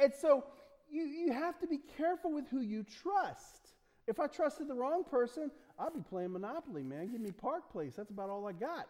[0.02, 0.44] And so
[0.90, 3.59] you, you have to be careful with who you trust.
[4.06, 7.10] If I trusted the wrong person, I'd be playing Monopoly, man.
[7.10, 7.94] Give me Park Place.
[7.96, 8.88] That's about all I got.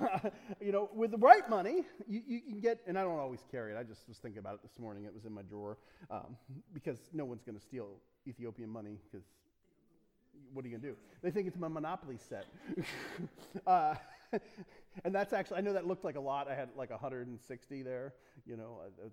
[0.60, 3.72] you know, with the right money, you, you, can get, and I don't always carry
[3.72, 3.78] it.
[3.78, 5.04] I just was thinking about it this morning.
[5.04, 5.78] It was in my drawer
[6.10, 6.36] um,
[6.72, 9.26] because no one's going to steal Ethiopian money because
[10.52, 10.96] what are you going to do?
[11.22, 12.46] They think it's my Monopoly set.
[13.66, 13.94] uh,
[15.04, 16.48] and that's actually, I know that looked like a lot.
[16.48, 18.14] I had like 160 there,
[18.46, 19.08] you know, uh, uh,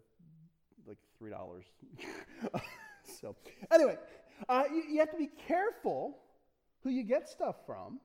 [0.88, 1.64] like $3.
[3.22, 3.36] so,
[3.72, 3.98] anyway,
[4.48, 6.18] uh, you, you have to be careful
[6.84, 8.00] who you get stuff from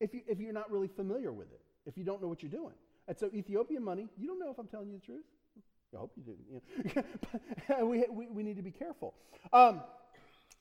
[0.00, 2.50] if, you, if you're not really familiar with it, if you don't know what you're
[2.50, 2.74] doing.
[3.06, 5.24] And so, Ethiopian money, you don't know if I'm telling you the truth.
[5.94, 6.36] I hope you do.
[6.50, 7.02] You
[7.76, 7.86] know.
[7.86, 9.14] we, we, we, need to be careful.
[9.52, 9.80] Um,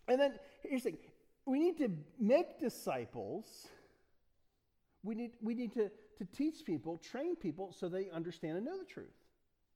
[0.08, 1.00] and then here's the thing
[1.46, 3.68] we need to make disciples.
[5.04, 8.78] We need, we need to, to teach people, train people so they understand and know
[8.78, 9.08] the truth.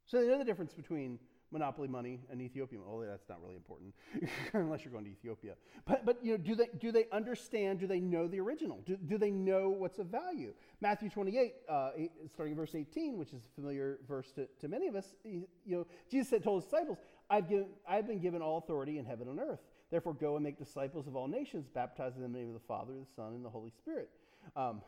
[0.05, 1.19] So they know the difference between
[1.51, 2.81] monopoly money and Ethiopian.
[2.87, 3.93] Oh, that's not really important
[4.53, 5.53] unless you're going to Ethiopia.
[5.85, 7.79] But, but you know, do they, do they understand?
[7.79, 8.81] Do they know the original?
[8.85, 10.53] Do, do they know what's of value?
[10.79, 11.89] Matthew 28, uh,
[12.33, 15.47] starting in verse 18, which is a familiar verse to, to many of us, you
[15.65, 16.97] know, Jesus said, told his disciples,
[17.29, 19.61] I've, given, I've been given all authority in heaven and earth.
[19.89, 22.65] Therefore, go and make disciples of all nations, baptizing them in the name of the
[22.67, 24.09] Father, the Son, and the Holy Spirit.
[24.55, 24.81] Um,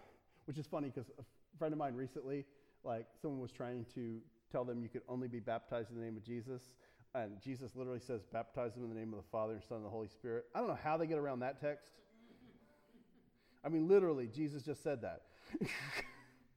[0.45, 1.23] which is funny because a
[1.57, 2.45] friend of mine recently,
[2.83, 4.19] like, someone was trying to
[4.53, 6.61] tell them you could only be baptized in the name of Jesus.
[7.15, 9.85] And Jesus literally says, baptize them in the name of the Father, and Son, and
[9.85, 10.45] the Holy Spirit.
[10.55, 11.91] I don't know how they get around that text.
[13.65, 15.23] I mean, literally, Jesus just said that.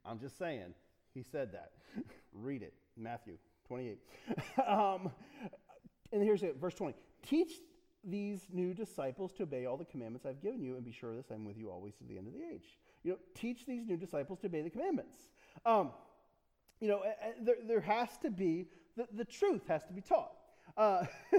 [0.04, 0.74] I'm just saying,
[1.14, 1.72] he said that.
[2.32, 3.98] Read it, Matthew 28.
[4.66, 5.10] um,
[6.12, 6.94] and here's it, verse 20.
[7.26, 7.52] Teach
[8.04, 11.16] these new disciples to obey all the commandments I've given you, and be sure of
[11.16, 12.78] this I'm with you always to the end of the age.
[13.02, 15.16] You know, teach these new disciples to obey the commandments.
[15.64, 15.90] Um,
[16.80, 17.02] you know,
[17.40, 20.32] there, there has to be, the, the truth has to be taught.
[20.76, 21.04] Uh,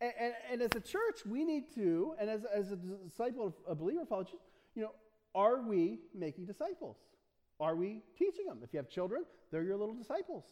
[0.00, 3.54] and, and, and, as a church, we need to, and as, as a disciple, of
[3.68, 4.28] a believer college,
[4.74, 4.90] you know,
[5.34, 6.96] are we making disciples?
[7.60, 8.60] Are we teaching them?
[8.62, 10.44] If you have children, they're your little disciples.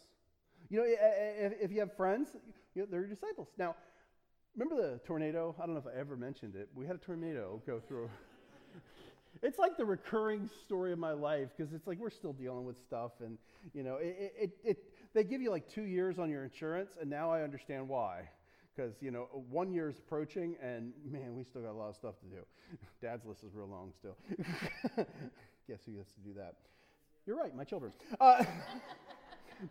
[0.71, 2.37] You know, if, if you have friends,
[2.75, 3.49] you know, they're your disciples.
[3.59, 3.75] Now,
[4.57, 5.55] remember the tornado?
[5.61, 6.69] I don't know if I ever mentioned it.
[6.75, 8.09] We had a tornado go through.
[9.45, 12.81] it's like the recurring story of my life because it's like we're still dealing with
[12.81, 13.37] stuff, and
[13.75, 14.79] you know, it, it, it,
[15.13, 18.29] they give you like two years on your insurance, and now I understand why.
[18.75, 21.97] Because you know, one year is approaching, and man, we still got a lot of
[21.97, 22.45] stuff to do.
[23.03, 24.17] Dad's list is real long still.
[25.69, 26.55] Guess who gets to do that?
[27.27, 27.93] You're right, my children.
[28.21, 28.45] Uh,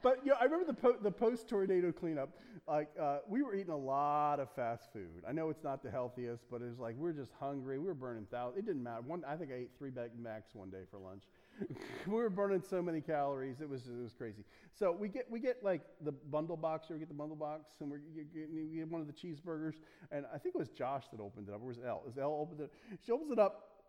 [0.01, 2.29] but you know, I remember the, po- the post tornado cleanup.
[2.67, 5.23] Like uh, we were eating a lot of fast food.
[5.27, 7.77] I know it's not the healthiest, but it was like we are just hungry.
[7.77, 8.59] We were burning thousands.
[8.59, 9.01] It didn't matter.
[9.01, 11.23] One, I think I ate three Big Macs one day for lunch.
[12.07, 13.59] we were burning so many calories.
[13.59, 14.43] It was it was crazy.
[14.73, 16.89] So we get we get like the bundle box.
[16.89, 17.73] You ever get the bundle box?
[17.81, 17.97] And we
[18.33, 19.75] get, one of the cheeseburgers.
[20.11, 21.61] And I think it was Josh that opened it up.
[21.61, 22.03] Or was it Elle?
[22.09, 22.71] Is Elle opened it?
[23.05, 23.83] She opens it up,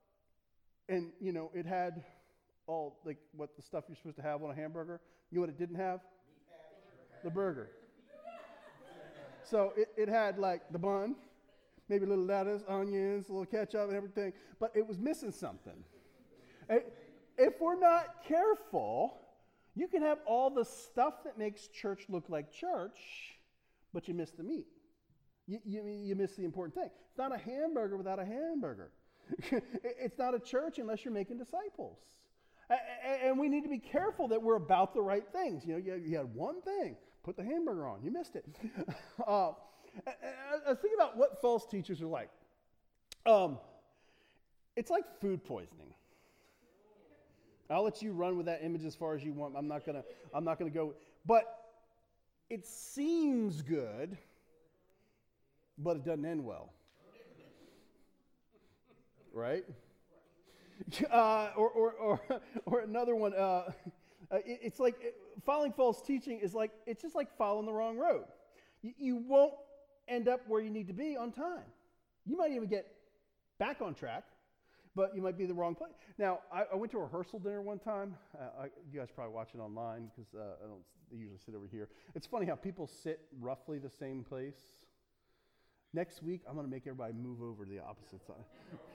[0.88, 2.02] and you know it had
[2.66, 5.00] all like what the stuff you're supposed to have on a hamburger.
[5.34, 5.98] You know what it didn't have?
[7.24, 7.68] The burger.
[9.42, 11.16] So it, it had like the bun,
[11.88, 15.74] maybe a little lettuce, onions, a little ketchup, and everything, but it was missing something.
[17.36, 19.22] If we're not careful,
[19.74, 23.00] you can have all the stuff that makes church look like church,
[23.92, 24.68] but you miss the meat.
[25.48, 26.90] You, you, you miss the important thing.
[27.08, 28.92] It's not a hamburger without a hamburger.
[29.82, 31.98] it's not a church unless you're making disciples.
[33.22, 35.64] And we need to be careful that we're about the right things.
[35.66, 38.44] You know, you had one thing, put the hamburger on, you missed it.
[39.27, 39.53] uh,
[40.94, 42.31] about what false teachers are like.
[43.27, 43.59] Um,
[44.77, 45.94] it's like food poisoning.
[47.70, 49.55] I'll let you run with that image as far as you want.
[49.57, 50.05] I'm not gonna.
[50.35, 50.94] I'm not gonna go.
[51.24, 51.44] But
[52.50, 54.18] it seems good,
[55.79, 56.72] but it doesn't end well.
[59.33, 59.64] Right?
[61.10, 62.20] Uh, or, or, or,
[62.66, 63.70] or another one, uh,
[64.30, 64.96] uh it, it's like
[65.44, 68.24] following false teaching is like, it's just like following the wrong road.
[68.82, 69.54] You, you won't
[70.08, 71.64] end up where you need to be on time.
[72.26, 72.87] You might even get
[73.58, 74.24] back on track,
[74.94, 75.92] but you might be the wrong place.
[76.18, 78.14] Now, I, I went to a rehearsal dinner one time.
[78.37, 80.82] Uh, I, you guys probably watch it online because uh, I don't
[81.12, 81.88] usually sit over here.
[82.14, 84.58] It's funny how people sit roughly the same place.
[85.92, 88.44] Next week, I'm going to make everybody move over to the opposite side.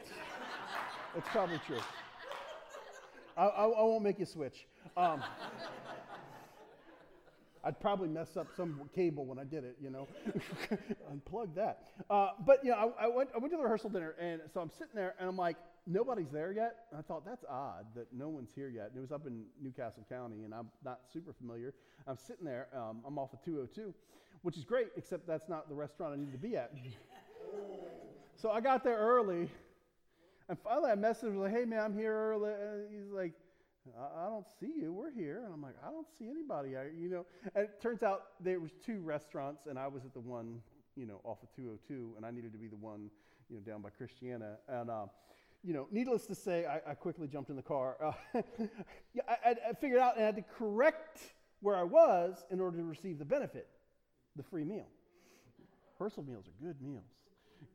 [1.16, 1.80] it's probably true.
[3.36, 4.66] I, I, I, won't make you switch.
[4.96, 5.22] Um,
[7.64, 10.06] I'd probably mess up some cable when I did it, you know.
[11.12, 11.84] Unplug that.
[12.10, 14.60] Uh, but, you know, I, I, went, I went to the rehearsal dinner, and so
[14.60, 16.86] I'm sitting there, and I'm like, nobody's there yet.
[16.90, 18.88] And I thought, that's odd that no one's here yet.
[18.88, 21.72] And it was up in New Castle County, and I'm not super familiar.
[22.06, 22.68] I'm sitting there.
[22.76, 23.94] Um, I'm off of 202,
[24.42, 26.70] which is great, except that's not the restaurant I need to be at.
[28.36, 29.48] so I got there early,
[30.48, 32.52] and finally, I messaged him, like, hey, man, I'm here early.
[32.52, 33.32] And he's like,
[33.98, 34.92] I, I don't see you.
[34.92, 35.42] We're here.
[35.44, 36.76] And I'm like, I don't see anybody.
[36.76, 40.12] I, you know, and it turns out there was two restaurants, and I was at
[40.12, 40.60] the one,
[40.96, 43.10] you know, off of 202, and I needed to be the one,
[43.48, 44.56] you know, down by Christiana.
[44.68, 45.06] And, uh,
[45.62, 47.96] you know, needless to say, I, I quickly jumped in the car.
[48.34, 48.42] Uh,
[49.14, 51.20] yeah, I, I figured out and I had to correct
[51.60, 53.68] where I was in order to receive the benefit,
[54.36, 54.86] the free meal.
[55.98, 57.04] Rehearsal meals are good meals.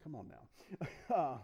[0.03, 0.87] Come on now.
[1.09, 1.37] Uh,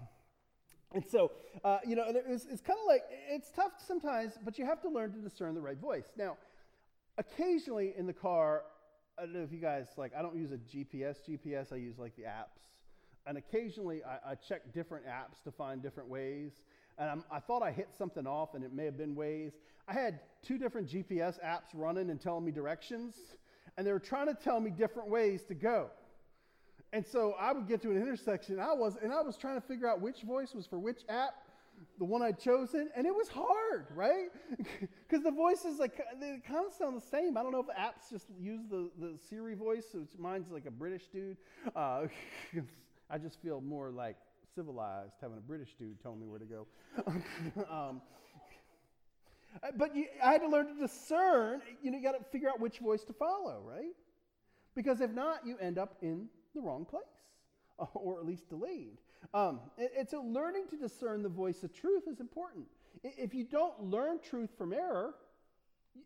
[0.93, 1.31] and so,
[1.63, 4.89] uh, you know, it's, it's kind of like, it's tough sometimes, but you have to
[4.89, 6.05] learn to discern the right voice.
[6.17, 6.37] Now,
[7.17, 8.63] occasionally in the car,
[9.17, 11.97] I don't know if you guys, like, I don't use a GPS GPS, I use
[11.97, 12.61] like the apps.
[13.25, 16.61] And occasionally I, I check different apps to find different ways.
[16.97, 19.53] And I'm, i thought I hit something off and it may have been Waze.
[19.87, 23.15] I had two different GPS apps running and telling me directions,
[23.77, 25.89] and they were trying to tell me different ways to go.
[26.95, 29.67] And so I would get to an intersection, I was, and I was trying to
[29.67, 31.33] figure out which voice was for which app.
[31.99, 34.29] the one I'd chosen, and it was hard, right?
[34.79, 37.35] Because the voices like they kind of sound the same.
[37.37, 40.71] I don't know if apps just use the, the Siri voice, which mine's like a
[40.71, 41.35] British dude.
[41.75, 42.07] Uh,
[43.09, 44.15] I just feel more like
[44.55, 46.65] civilized having a British dude tell me where to go.
[47.69, 48.01] um,
[49.75, 51.61] but you, I had to learn to discern.
[51.83, 53.93] You know, you got to figure out which voice to follow, right?
[54.75, 57.03] Because if not, you end up in the wrong place,
[57.93, 58.97] or at least delayed.
[59.33, 62.65] Um, and, so learning to discern the voice of truth is important.
[63.03, 65.15] If you don't learn truth from error,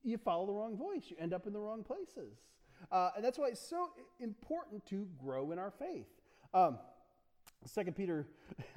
[0.04, 1.04] you follow the wrong voice.
[1.08, 2.40] You end up in the wrong places.
[2.92, 3.90] Uh, and that's why it's so
[4.20, 6.08] important to grow in our faith.
[6.54, 6.80] Um,
[7.76, 8.26] 2 Peter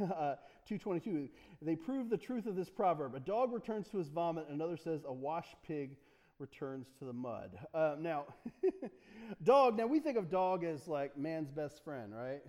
[0.01, 0.35] uh,
[0.69, 1.29] 2.22,
[1.61, 3.15] they prove the truth of this proverb.
[3.15, 5.97] A dog returns to his vomit, another says a washed pig
[6.43, 7.57] returns to the mud.
[7.73, 8.25] Uh, now,
[9.45, 12.43] dog, now we think of dog as like man's best friend, right?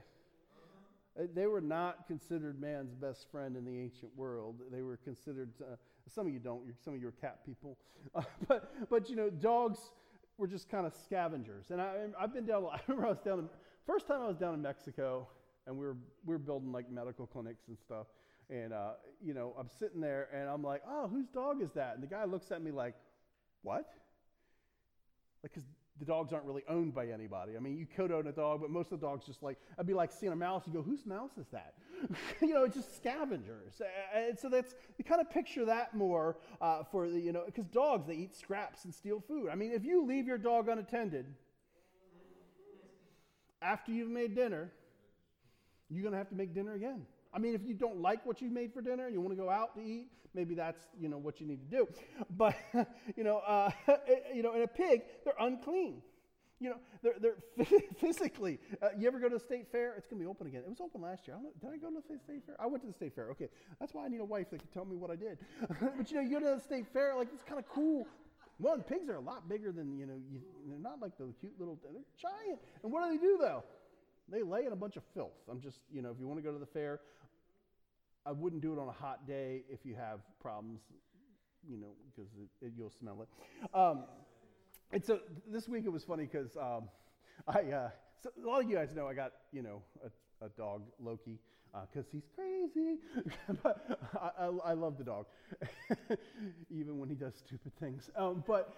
[1.17, 4.55] Uh, they were not considered man's best friend in the ancient world.
[4.71, 5.75] They were considered, uh,
[6.11, 7.77] some of you don't, some of you are cat people.
[8.15, 9.79] Uh, but, but, you know, dogs
[10.39, 11.67] were just kind of scavengers.
[11.69, 13.47] And I, I've been down, I remember I was down,
[13.85, 15.27] first time I was down in Mexico,
[15.67, 18.07] and we were, we were building like medical clinics and stuff.
[18.49, 21.93] And, uh, you know, I'm sitting there and I'm like, oh, whose dog is that?
[21.93, 22.95] And the guy looks at me like,
[23.63, 23.85] what?
[25.41, 25.63] Like, because
[25.99, 27.55] the dogs aren't really owned by anybody.
[27.55, 29.85] I mean, you could own a dog, but most of the dogs just like, I'd
[29.85, 31.75] be like seeing a mouse, you go, whose mouse is that?
[32.41, 33.81] you know, it's just scavengers.
[34.15, 37.65] And so that's, you kind of picture that more uh, for the, you know, because
[37.67, 39.49] dogs, they eat scraps and steal food.
[39.51, 41.25] I mean, if you leave your dog unattended
[43.61, 44.71] after you've made dinner,
[45.89, 47.05] you're going to have to make dinner again.
[47.33, 49.41] I mean, if you don't like what you made for dinner and you want to
[49.41, 51.87] go out to eat, maybe that's you know what you need to do.
[52.37, 52.55] But
[53.15, 53.71] you know, uh,
[54.33, 56.01] you know, in a pig, they're unclean.
[56.59, 57.65] You know, they're, they're
[57.99, 58.57] physically.
[58.81, 59.95] Uh, you ever go to the state fair?
[59.97, 60.61] It's to be open again.
[60.65, 61.35] It was open last year.
[61.35, 62.55] I did I go to the state fair?
[62.57, 63.29] I went to the state fair.
[63.31, 65.39] Okay, that's why I need a wife that can tell me what I did.
[65.67, 68.07] but you know, you go to the state fair, like it's kind of cool.
[68.59, 70.13] Well, pigs are a lot bigger than you know.
[70.31, 71.77] You, they're not like the cute little.
[71.83, 72.59] They're giant.
[72.83, 73.63] And what do they do though?
[74.29, 75.33] They lay in a bunch of filth.
[75.49, 77.01] I'm just, you know, if you want to go to the fair,
[78.25, 80.81] I wouldn't do it on a hot day if you have problems,
[81.67, 82.31] you know, because
[82.77, 83.77] you'll smell it.
[83.77, 84.03] Um,
[84.91, 86.89] and so this week it was funny because um,
[87.47, 87.89] I, uh,
[88.21, 91.39] so a lot of you guys know I got, you know, a, a dog, Loki,
[91.89, 92.99] because uh, he's crazy.
[93.63, 95.25] but I, I, I, love the dog,
[96.69, 98.09] even when he does stupid things.
[98.15, 98.73] Um, but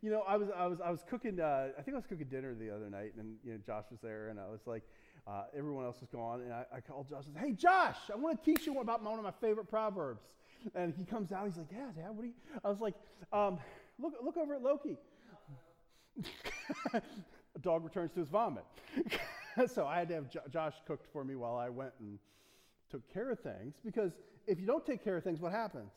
[0.00, 1.40] you know, I was I was I was cooking.
[1.40, 4.00] Uh, I think I was cooking dinner the other night, and you know, Josh was
[4.02, 4.84] there, and I was like,
[5.26, 8.16] uh, everyone else was gone, and I, I called Josh and said, "Hey, Josh, I
[8.16, 10.24] want to teach you about one of my favorite proverbs."
[10.74, 11.46] And he comes out.
[11.46, 12.10] He's like, "Yeah, Dad.
[12.10, 12.94] What do you?" I was like,
[13.32, 13.58] um,
[13.98, 14.98] "Look, look over at Loki."
[17.54, 18.64] A dog returns to his vomit.
[19.66, 22.18] so I had to have Josh cooked for me while I went and
[22.90, 24.12] took care of things because
[24.46, 25.92] if you don't take care of things, what happens?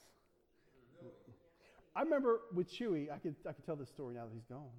[1.95, 4.69] I remember with Chewy, I could, I could tell this story now that he's gone.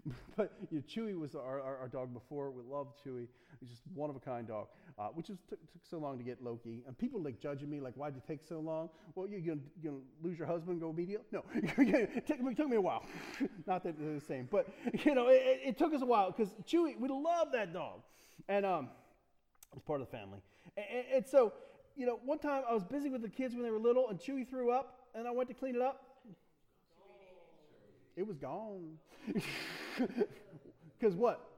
[0.36, 2.50] but you know, Chewy was our, our, our, dog before.
[2.50, 3.26] We loved Chewy.
[3.60, 4.68] He's just one of a kind dog,
[4.98, 6.82] uh, which was took, took so long to get Loki.
[6.86, 8.88] And people like judging me, like, why'd you take so long?
[9.14, 11.26] Well, you're going to lose your husband, go immediately?
[11.30, 13.04] No, it took me, a while.
[13.66, 14.66] Not that they're the same, but
[15.04, 18.00] you know, it, it took us a while because Chewy, we love that dog,
[18.48, 18.88] and um,
[19.74, 20.40] it's part of the family.
[20.76, 20.86] And,
[21.16, 21.52] and so,
[21.96, 24.18] you know, one time I was busy with the kids when they were little, and
[24.18, 26.11] Chewy threw up, and I went to clean it up
[28.16, 28.98] it was gone.
[31.02, 31.48] Because what?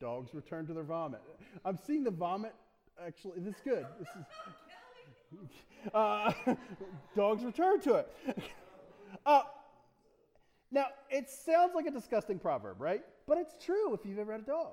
[0.00, 1.22] Dogs return to their vomit.
[1.64, 2.54] I'm seeing the vomit.
[3.02, 3.86] Actually, this is good.
[3.98, 4.08] This
[5.40, 5.48] is,
[5.94, 6.30] uh,
[7.16, 8.12] dogs return to it.
[9.24, 9.42] Uh,
[10.70, 13.02] now, it sounds like a disgusting proverb, right?
[13.26, 14.72] But it's true if you've ever had a dog.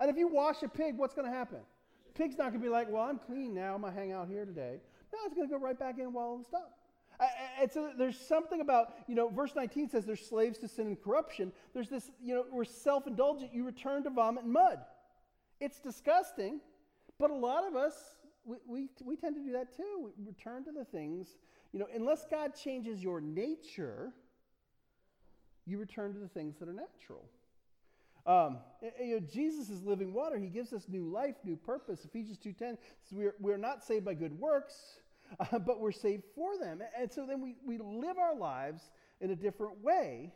[0.00, 1.58] And if you wash a pig, what's going to happen?
[2.14, 3.74] Pig's not going to be like, well, I'm clean now.
[3.74, 4.80] I'm going to hang out here today.
[5.12, 6.62] No, it's going to go right back in while it's done.
[7.60, 11.00] And so there's something about, you know, verse 19 says they're slaves to sin and
[11.00, 11.52] corruption.
[11.72, 13.54] There's this, you know, we're self indulgent.
[13.54, 14.80] You return to vomit and mud.
[15.60, 16.60] It's disgusting,
[17.18, 17.94] but a lot of us,
[18.44, 20.10] we, we, we tend to do that too.
[20.18, 21.36] We return to the things,
[21.72, 24.12] you know, unless God changes your nature,
[25.66, 27.24] you return to the things that are natural.
[28.26, 28.58] Um,
[29.00, 30.38] you know, Jesus is living water.
[30.38, 32.04] He gives us new life, new purpose.
[32.04, 32.78] Ephesians 2.10 says
[33.12, 34.98] we're, we're not saved by good works,
[35.40, 36.80] uh, but we're saved for them.
[36.98, 40.32] And so then we, we live our lives in a different way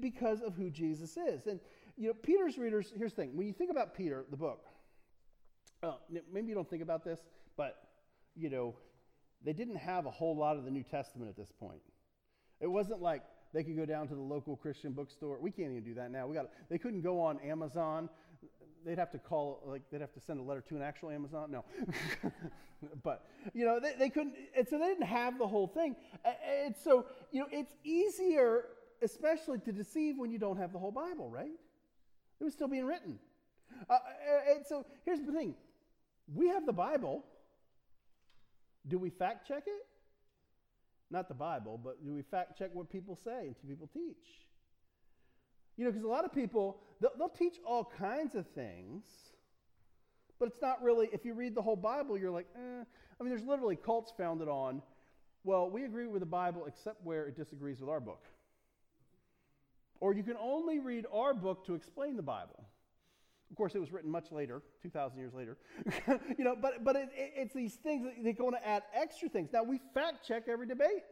[0.00, 1.46] because of who Jesus is.
[1.46, 1.60] And,
[1.96, 4.64] you know, Peter's readers, here's the thing when you think about Peter, the book,
[5.82, 5.92] uh,
[6.32, 7.20] maybe you don't think about this,
[7.56, 7.76] but,
[8.34, 8.74] you know,
[9.44, 11.80] they didn't have a whole lot of the New Testament at this point.
[12.60, 13.22] It wasn't like
[13.52, 15.38] they could go down to the local Christian bookstore.
[15.40, 16.26] We can't even do that now.
[16.26, 18.08] We got they couldn't go on Amazon
[18.86, 21.50] they'd have to call, like, they'd have to send a letter to an actual Amazon.
[21.50, 21.64] No.
[23.02, 25.96] but, you know, they, they couldn't, and so they didn't have the whole thing.
[26.64, 28.66] And so, you know, it's easier,
[29.02, 31.50] especially to deceive when you don't have the whole Bible, right?
[32.40, 33.18] It was still being written.
[33.90, 33.98] Uh,
[34.54, 35.54] and so here's the thing
[36.32, 37.24] we have the Bible.
[38.88, 39.86] Do we fact check it?
[41.10, 44.45] Not the Bible, but do we fact check what people say and people teach?
[45.76, 49.04] You know, because a lot of people, they'll, they'll, teach all kinds of things,
[50.38, 52.84] but it's not really, if you read the whole Bible, you're like, eh.
[53.18, 54.82] I mean, there's literally cults founded on,
[55.44, 58.24] well, we agree with the Bible except where it disagrees with our book.
[60.00, 62.64] Or you can only read our book to explain the Bible.
[63.50, 65.56] Of course, it was written much later, 2,000 years later.
[66.36, 69.28] you know, but, but it, it, it's these things that they're going to add extra
[69.28, 69.50] things.
[69.52, 71.04] Now, we fact check every debate,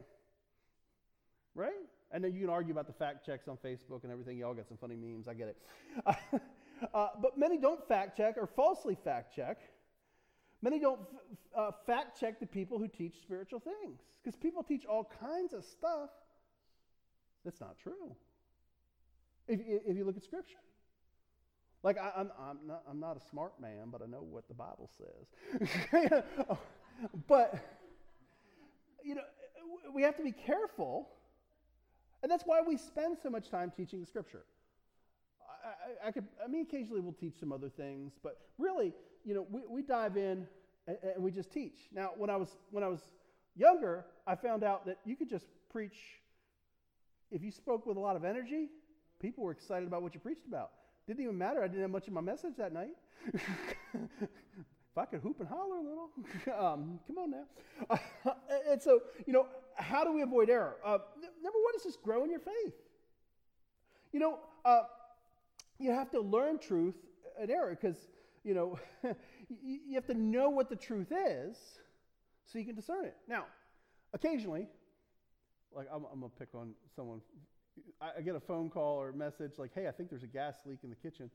[1.55, 1.73] right?
[2.15, 4.39] And then you can argue about the fact checks on Facebook and everything.
[4.39, 5.29] Y'all got some funny memes.
[5.29, 6.41] I get it.
[6.93, 9.59] Uh, but many don't fact check or falsely fact check.
[10.61, 14.85] Many don't f- uh, fact check the people who teach spiritual things because people teach
[14.85, 16.11] all kinds of stuff
[17.45, 18.17] that's not true.
[19.47, 20.57] If, if you look at Scripture,
[21.83, 24.49] like I, am I'm, I'm, not, I'm not a smart man, but I know what
[24.49, 25.69] the Bible says.
[27.29, 27.55] but
[29.05, 29.23] you know,
[29.95, 31.09] we have to be careful,
[32.25, 34.45] and that's why we spend so much time teaching the Scripture.
[35.63, 38.95] I, I, I could, I mean, occasionally we'll teach some other things, but really,
[39.27, 40.47] you know, we, we dive in
[40.87, 41.77] and, and we just teach.
[41.93, 43.01] Now, when I was when I was
[43.55, 45.99] younger, I found out that you could just preach.
[47.31, 48.69] If you spoke with a lot of energy,
[49.21, 50.71] people were excited about what you preached about.
[51.07, 51.63] Didn't even matter.
[51.63, 52.97] I didn't have much of my message that night.
[53.35, 56.09] if I could hoop and holler a little,
[56.59, 58.01] um, come on now.
[58.71, 59.47] And so, you know,
[59.77, 60.77] how do we avoid error?
[60.85, 60.99] Uh,
[61.43, 62.75] number one is just grow in your faith.
[64.13, 64.83] You know, uh,
[65.79, 66.95] you have to learn truth
[67.41, 67.97] and error because,
[68.45, 68.79] you know,
[69.49, 71.57] you have to know what the truth is
[72.47, 73.17] so you can discern it.
[73.29, 73.47] Now,
[74.13, 74.69] occasionally,
[75.75, 77.21] like I'm, I'm going to pick on someone
[78.01, 80.57] I get a phone call or a message like, hey, I think there's a gas
[80.67, 81.31] leak in the kitchen.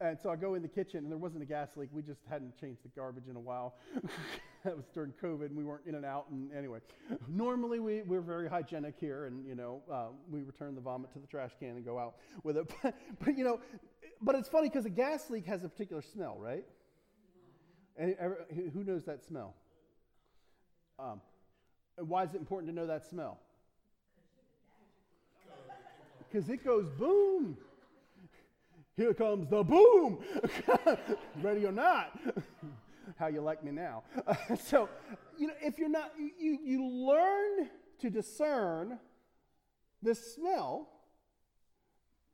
[0.00, 1.88] And so I go in the kitchen and there wasn't a gas leak.
[1.92, 3.74] We just hadn't changed the garbage in a while.
[4.64, 6.26] that was during COVID and we weren't in and out.
[6.30, 6.80] And anyway,
[7.28, 11.18] normally we, we're very hygienic here and, you know, uh, we return the vomit to
[11.18, 12.70] the trash can and go out with it.
[12.82, 13.60] But, but you know,
[14.20, 16.64] but it's funny because a gas leak has a particular smell, right?
[17.96, 18.14] And
[18.72, 19.54] who knows that smell?
[20.98, 21.20] Um,
[21.98, 23.40] and why is it important to know that smell?
[26.30, 27.56] Because it goes boom.
[28.96, 30.18] Here comes the boom.
[31.42, 32.18] Ready or not.
[33.18, 34.02] How you like me now?
[34.64, 34.88] so,
[35.38, 37.70] you know, if you're not, you, you learn
[38.00, 38.98] to discern
[40.02, 40.88] the smell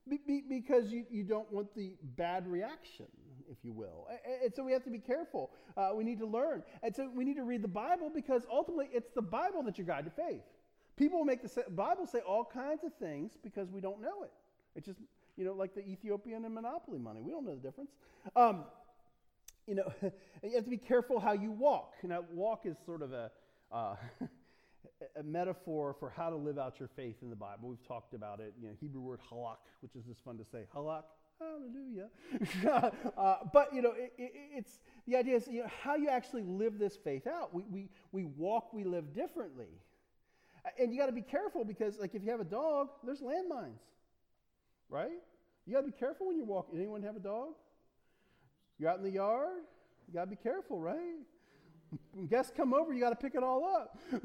[0.09, 3.07] be, be, because you, you don't want the bad reaction,
[3.51, 4.07] if you will.
[4.09, 5.51] And, and so we have to be careful.
[5.77, 6.63] Uh, we need to learn.
[6.83, 9.87] And so we need to read the Bible because ultimately it's the Bible that's your
[9.87, 10.43] guide to faith.
[10.97, 14.33] People make the Bible say all kinds of things because we don't know it.
[14.75, 15.01] It's just,
[15.37, 17.21] you know, like the Ethiopian and monopoly money.
[17.21, 17.91] We don't know the difference.
[18.35, 18.65] Um,
[19.67, 19.93] you know,
[20.43, 21.95] you have to be careful how you walk.
[22.03, 23.31] Now, walk is sort of a,
[23.71, 23.97] uh,
[25.17, 27.69] a metaphor for how to live out your faith in the Bible.
[27.69, 28.55] We've talked about it.
[28.61, 30.65] You know, Hebrew word halak, which is just fun to say.
[30.75, 31.03] Halak,
[31.39, 32.09] hallelujah.
[33.19, 36.43] uh, but you know, it, it, it's the idea is you know how you actually
[36.43, 37.55] live this faith out.
[37.55, 39.69] We we we walk, we live differently.
[40.79, 43.79] And you got to be careful because, like, if you have a dog, there's landmines,
[44.89, 45.23] right?
[45.67, 46.79] You got to be careful when you're walking.
[46.79, 47.51] Anyone have a dog?
[48.79, 49.63] You're out in the yard.
[50.09, 51.19] You got to be careful, right?
[52.13, 53.99] When guests come over, you got to pick it all up.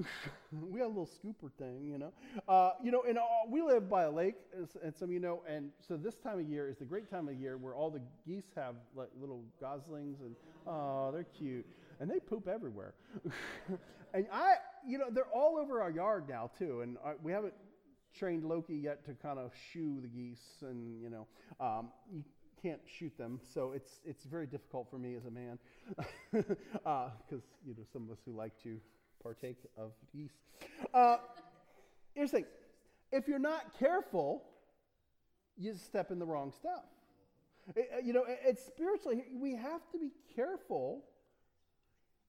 [0.51, 2.11] we got a little scooper thing, you know.
[2.47, 4.35] Uh, you know, and uh, we live by a lake,
[4.83, 7.27] and some of you know, and so this time of year is the great time
[7.27, 10.35] of year where all the geese have like little goslings, and
[10.67, 11.65] oh, they're cute,
[11.99, 12.93] and they poop everywhere.
[14.13, 14.55] and I,
[14.85, 17.53] you know, they're all over our yard now too, and I, we haven't
[18.17, 21.27] trained Loki yet to kind of shoo the geese, and you know,
[21.59, 22.23] um, you
[22.61, 25.57] can't shoot them, so it's it's very difficult for me as a man,
[26.31, 27.09] because uh,
[27.65, 28.77] you know some of us who like to
[29.23, 30.33] partake of geese.
[30.93, 31.17] Uh,
[32.13, 32.45] here's the thing:
[33.11, 34.43] if you're not careful,
[35.57, 36.83] you step in the wrong stuff.
[37.75, 41.05] It, uh, you know, it's spiritually we have to be careful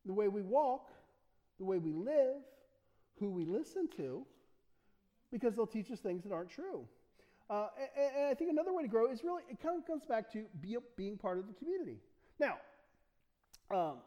[0.05, 0.91] the way we walk
[1.63, 2.43] the way we live,
[3.21, 4.27] who we listen to,
[5.31, 6.85] because they'll teach us things that aren't true.
[7.49, 10.05] Uh, and, and, I think another way to grow is really, it kind of comes
[10.05, 11.99] back to be, being part of the community.
[12.41, 12.57] Now,
[13.71, 13.99] um,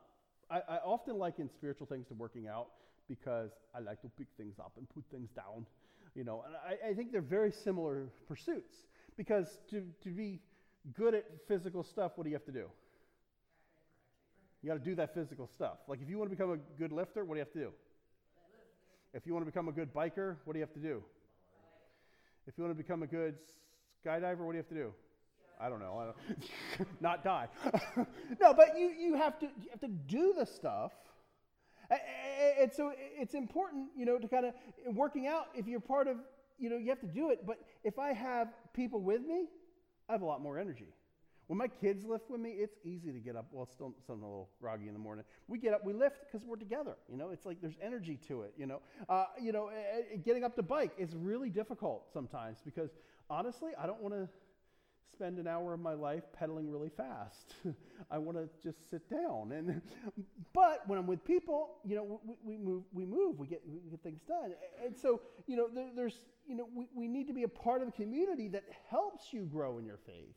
[0.52, 2.68] I, I, often liken spiritual things to working out
[3.08, 5.66] because I like to pick things up and put things down,
[6.14, 8.76] you know, and I, I think they're very similar pursuits
[9.16, 10.42] because to, to be
[10.94, 12.68] good at physical stuff, what do you have to do?
[14.66, 15.78] You got to do that physical stuff.
[15.88, 17.70] Like if you want to become a good lifter, what do you have to do?
[19.14, 21.04] If you want to become a good biker, what do you have to do?
[22.48, 23.36] If you want to become a good
[24.04, 24.92] skydiver, what do you have to do?
[25.62, 26.00] I don't know.
[26.00, 26.06] I
[26.80, 27.48] don't, not die.
[28.42, 30.94] no, but you, you have to you have to do the stuff.
[32.60, 35.50] And so it's important, you know, to kind of working out.
[35.54, 36.18] If you're part of,
[36.58, 37.46] you know, you have to do it.
[37.46, 39.46] But if I have people with me,
[40.10, 40.88] I have a lot more energy.
[41.48, 43.46] When my kids lift with me, it's easy to get up.
[43.52, 45.26] Well, it's still something a little groggy in the morning.
[45.48, 46.96] We get up, we lift because we're together.
[47.08, 48.54] You know, it's like there's energy to it.
[48.58, 49.70] You know, uh, you know,
[50.24, 52.90] getting up to bike is really difficult sometimes because
[53.30, 54.28] honestly, I don't want to
[55.16, 57.56] spend an hour of my life pedaling really fast.
[58.12, 59.52] I want to just sit down.
[59.52, 59.82] And
[60.54, 63.92] but when I'm with people, you know, we, we, move, we move, we get we
[63.92, 64.52] get things done.
[64.84, 66.18] And so, you know, there, there's
[66.48, 69.44] you know, we, we need to be a part of a community that helps you
[69.44, 70.36] grow in your faith.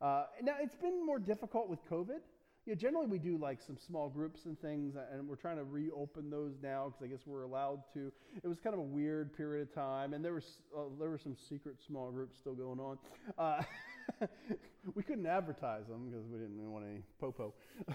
[0.00, 2.20] Uh, now, it's been more difficult with COVID.
[2.66, 5.64] You know, generally, we do like some small groups and things, and we're trying to
[5.64, 8.12] reopen those now because I guess we're allowed to.
[8.42, 11.18] It was kind of a weird period of time, and there was uh, there were
[11.18, 12.98] some secret small groups still going on.
[13.38, 13.62] Uh,
[14.94, 17.54] we couldn't advertise them because we didn't want any popo.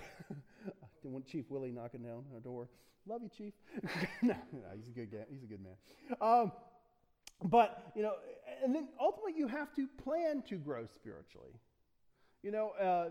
[1.01, 2.67] didn't want Chief Willie knocking down our door.
[3.07, 3.53] Love you, Chief.
[4.23, 5.25] no, no, he's a good guy.
[5.29, 5.75] He's a good man.
[6.19, 6.51] Um,
[7.43, 8.13] but you know,
[8.63, 11.51] and then ultimately, you have to plan to grow spiritually.
[12.45, 13.09] You know, uh,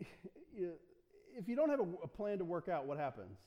[1.38, 3.38] if you don't have a, a, plan to work out, what happens?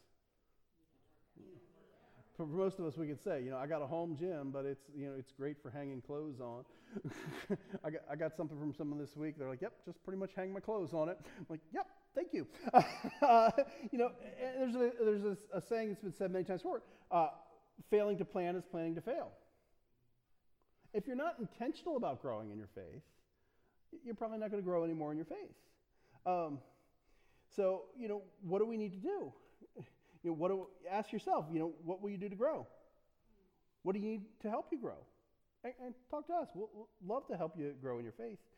[2.38, 4.64] For most of us, we could say, you know, I got a home gym, but
[4.64, 6.64] it's, you know, it's great for hanging clothes on.
[7.84, 9.38] I, got, I got something from someone this week.
[9.38, 11.18] They're like, yep, just pretty much hang my clothes on it.
[11.38, 12.48] I'm like, yep, thank you.
[13.22, 13.52] Uh,
[13.92, 17.28] you know, there's, a, there's a, a, saying that's been said many times before uh,
[17.90, 19.32] failing to plan is planning to fail.
[20.94, 23.02] If you're not intentional about growing in your faith,
[24.04, 25.56] you're probably not going to grow any more in your faith.
[26.26, 26.60] Um,
[27.56, 29.34] so, you know, what do we need to do?
[30.24, 32.66] You know, what do, ask yourself, you know, what will you do to grow?
[33.84, 34.98] What do you need to help you grow?
[35.64, 36.50] And, and talk to us.
[36.56, 38.40] We'll, we'll, love to help you grow in your faith.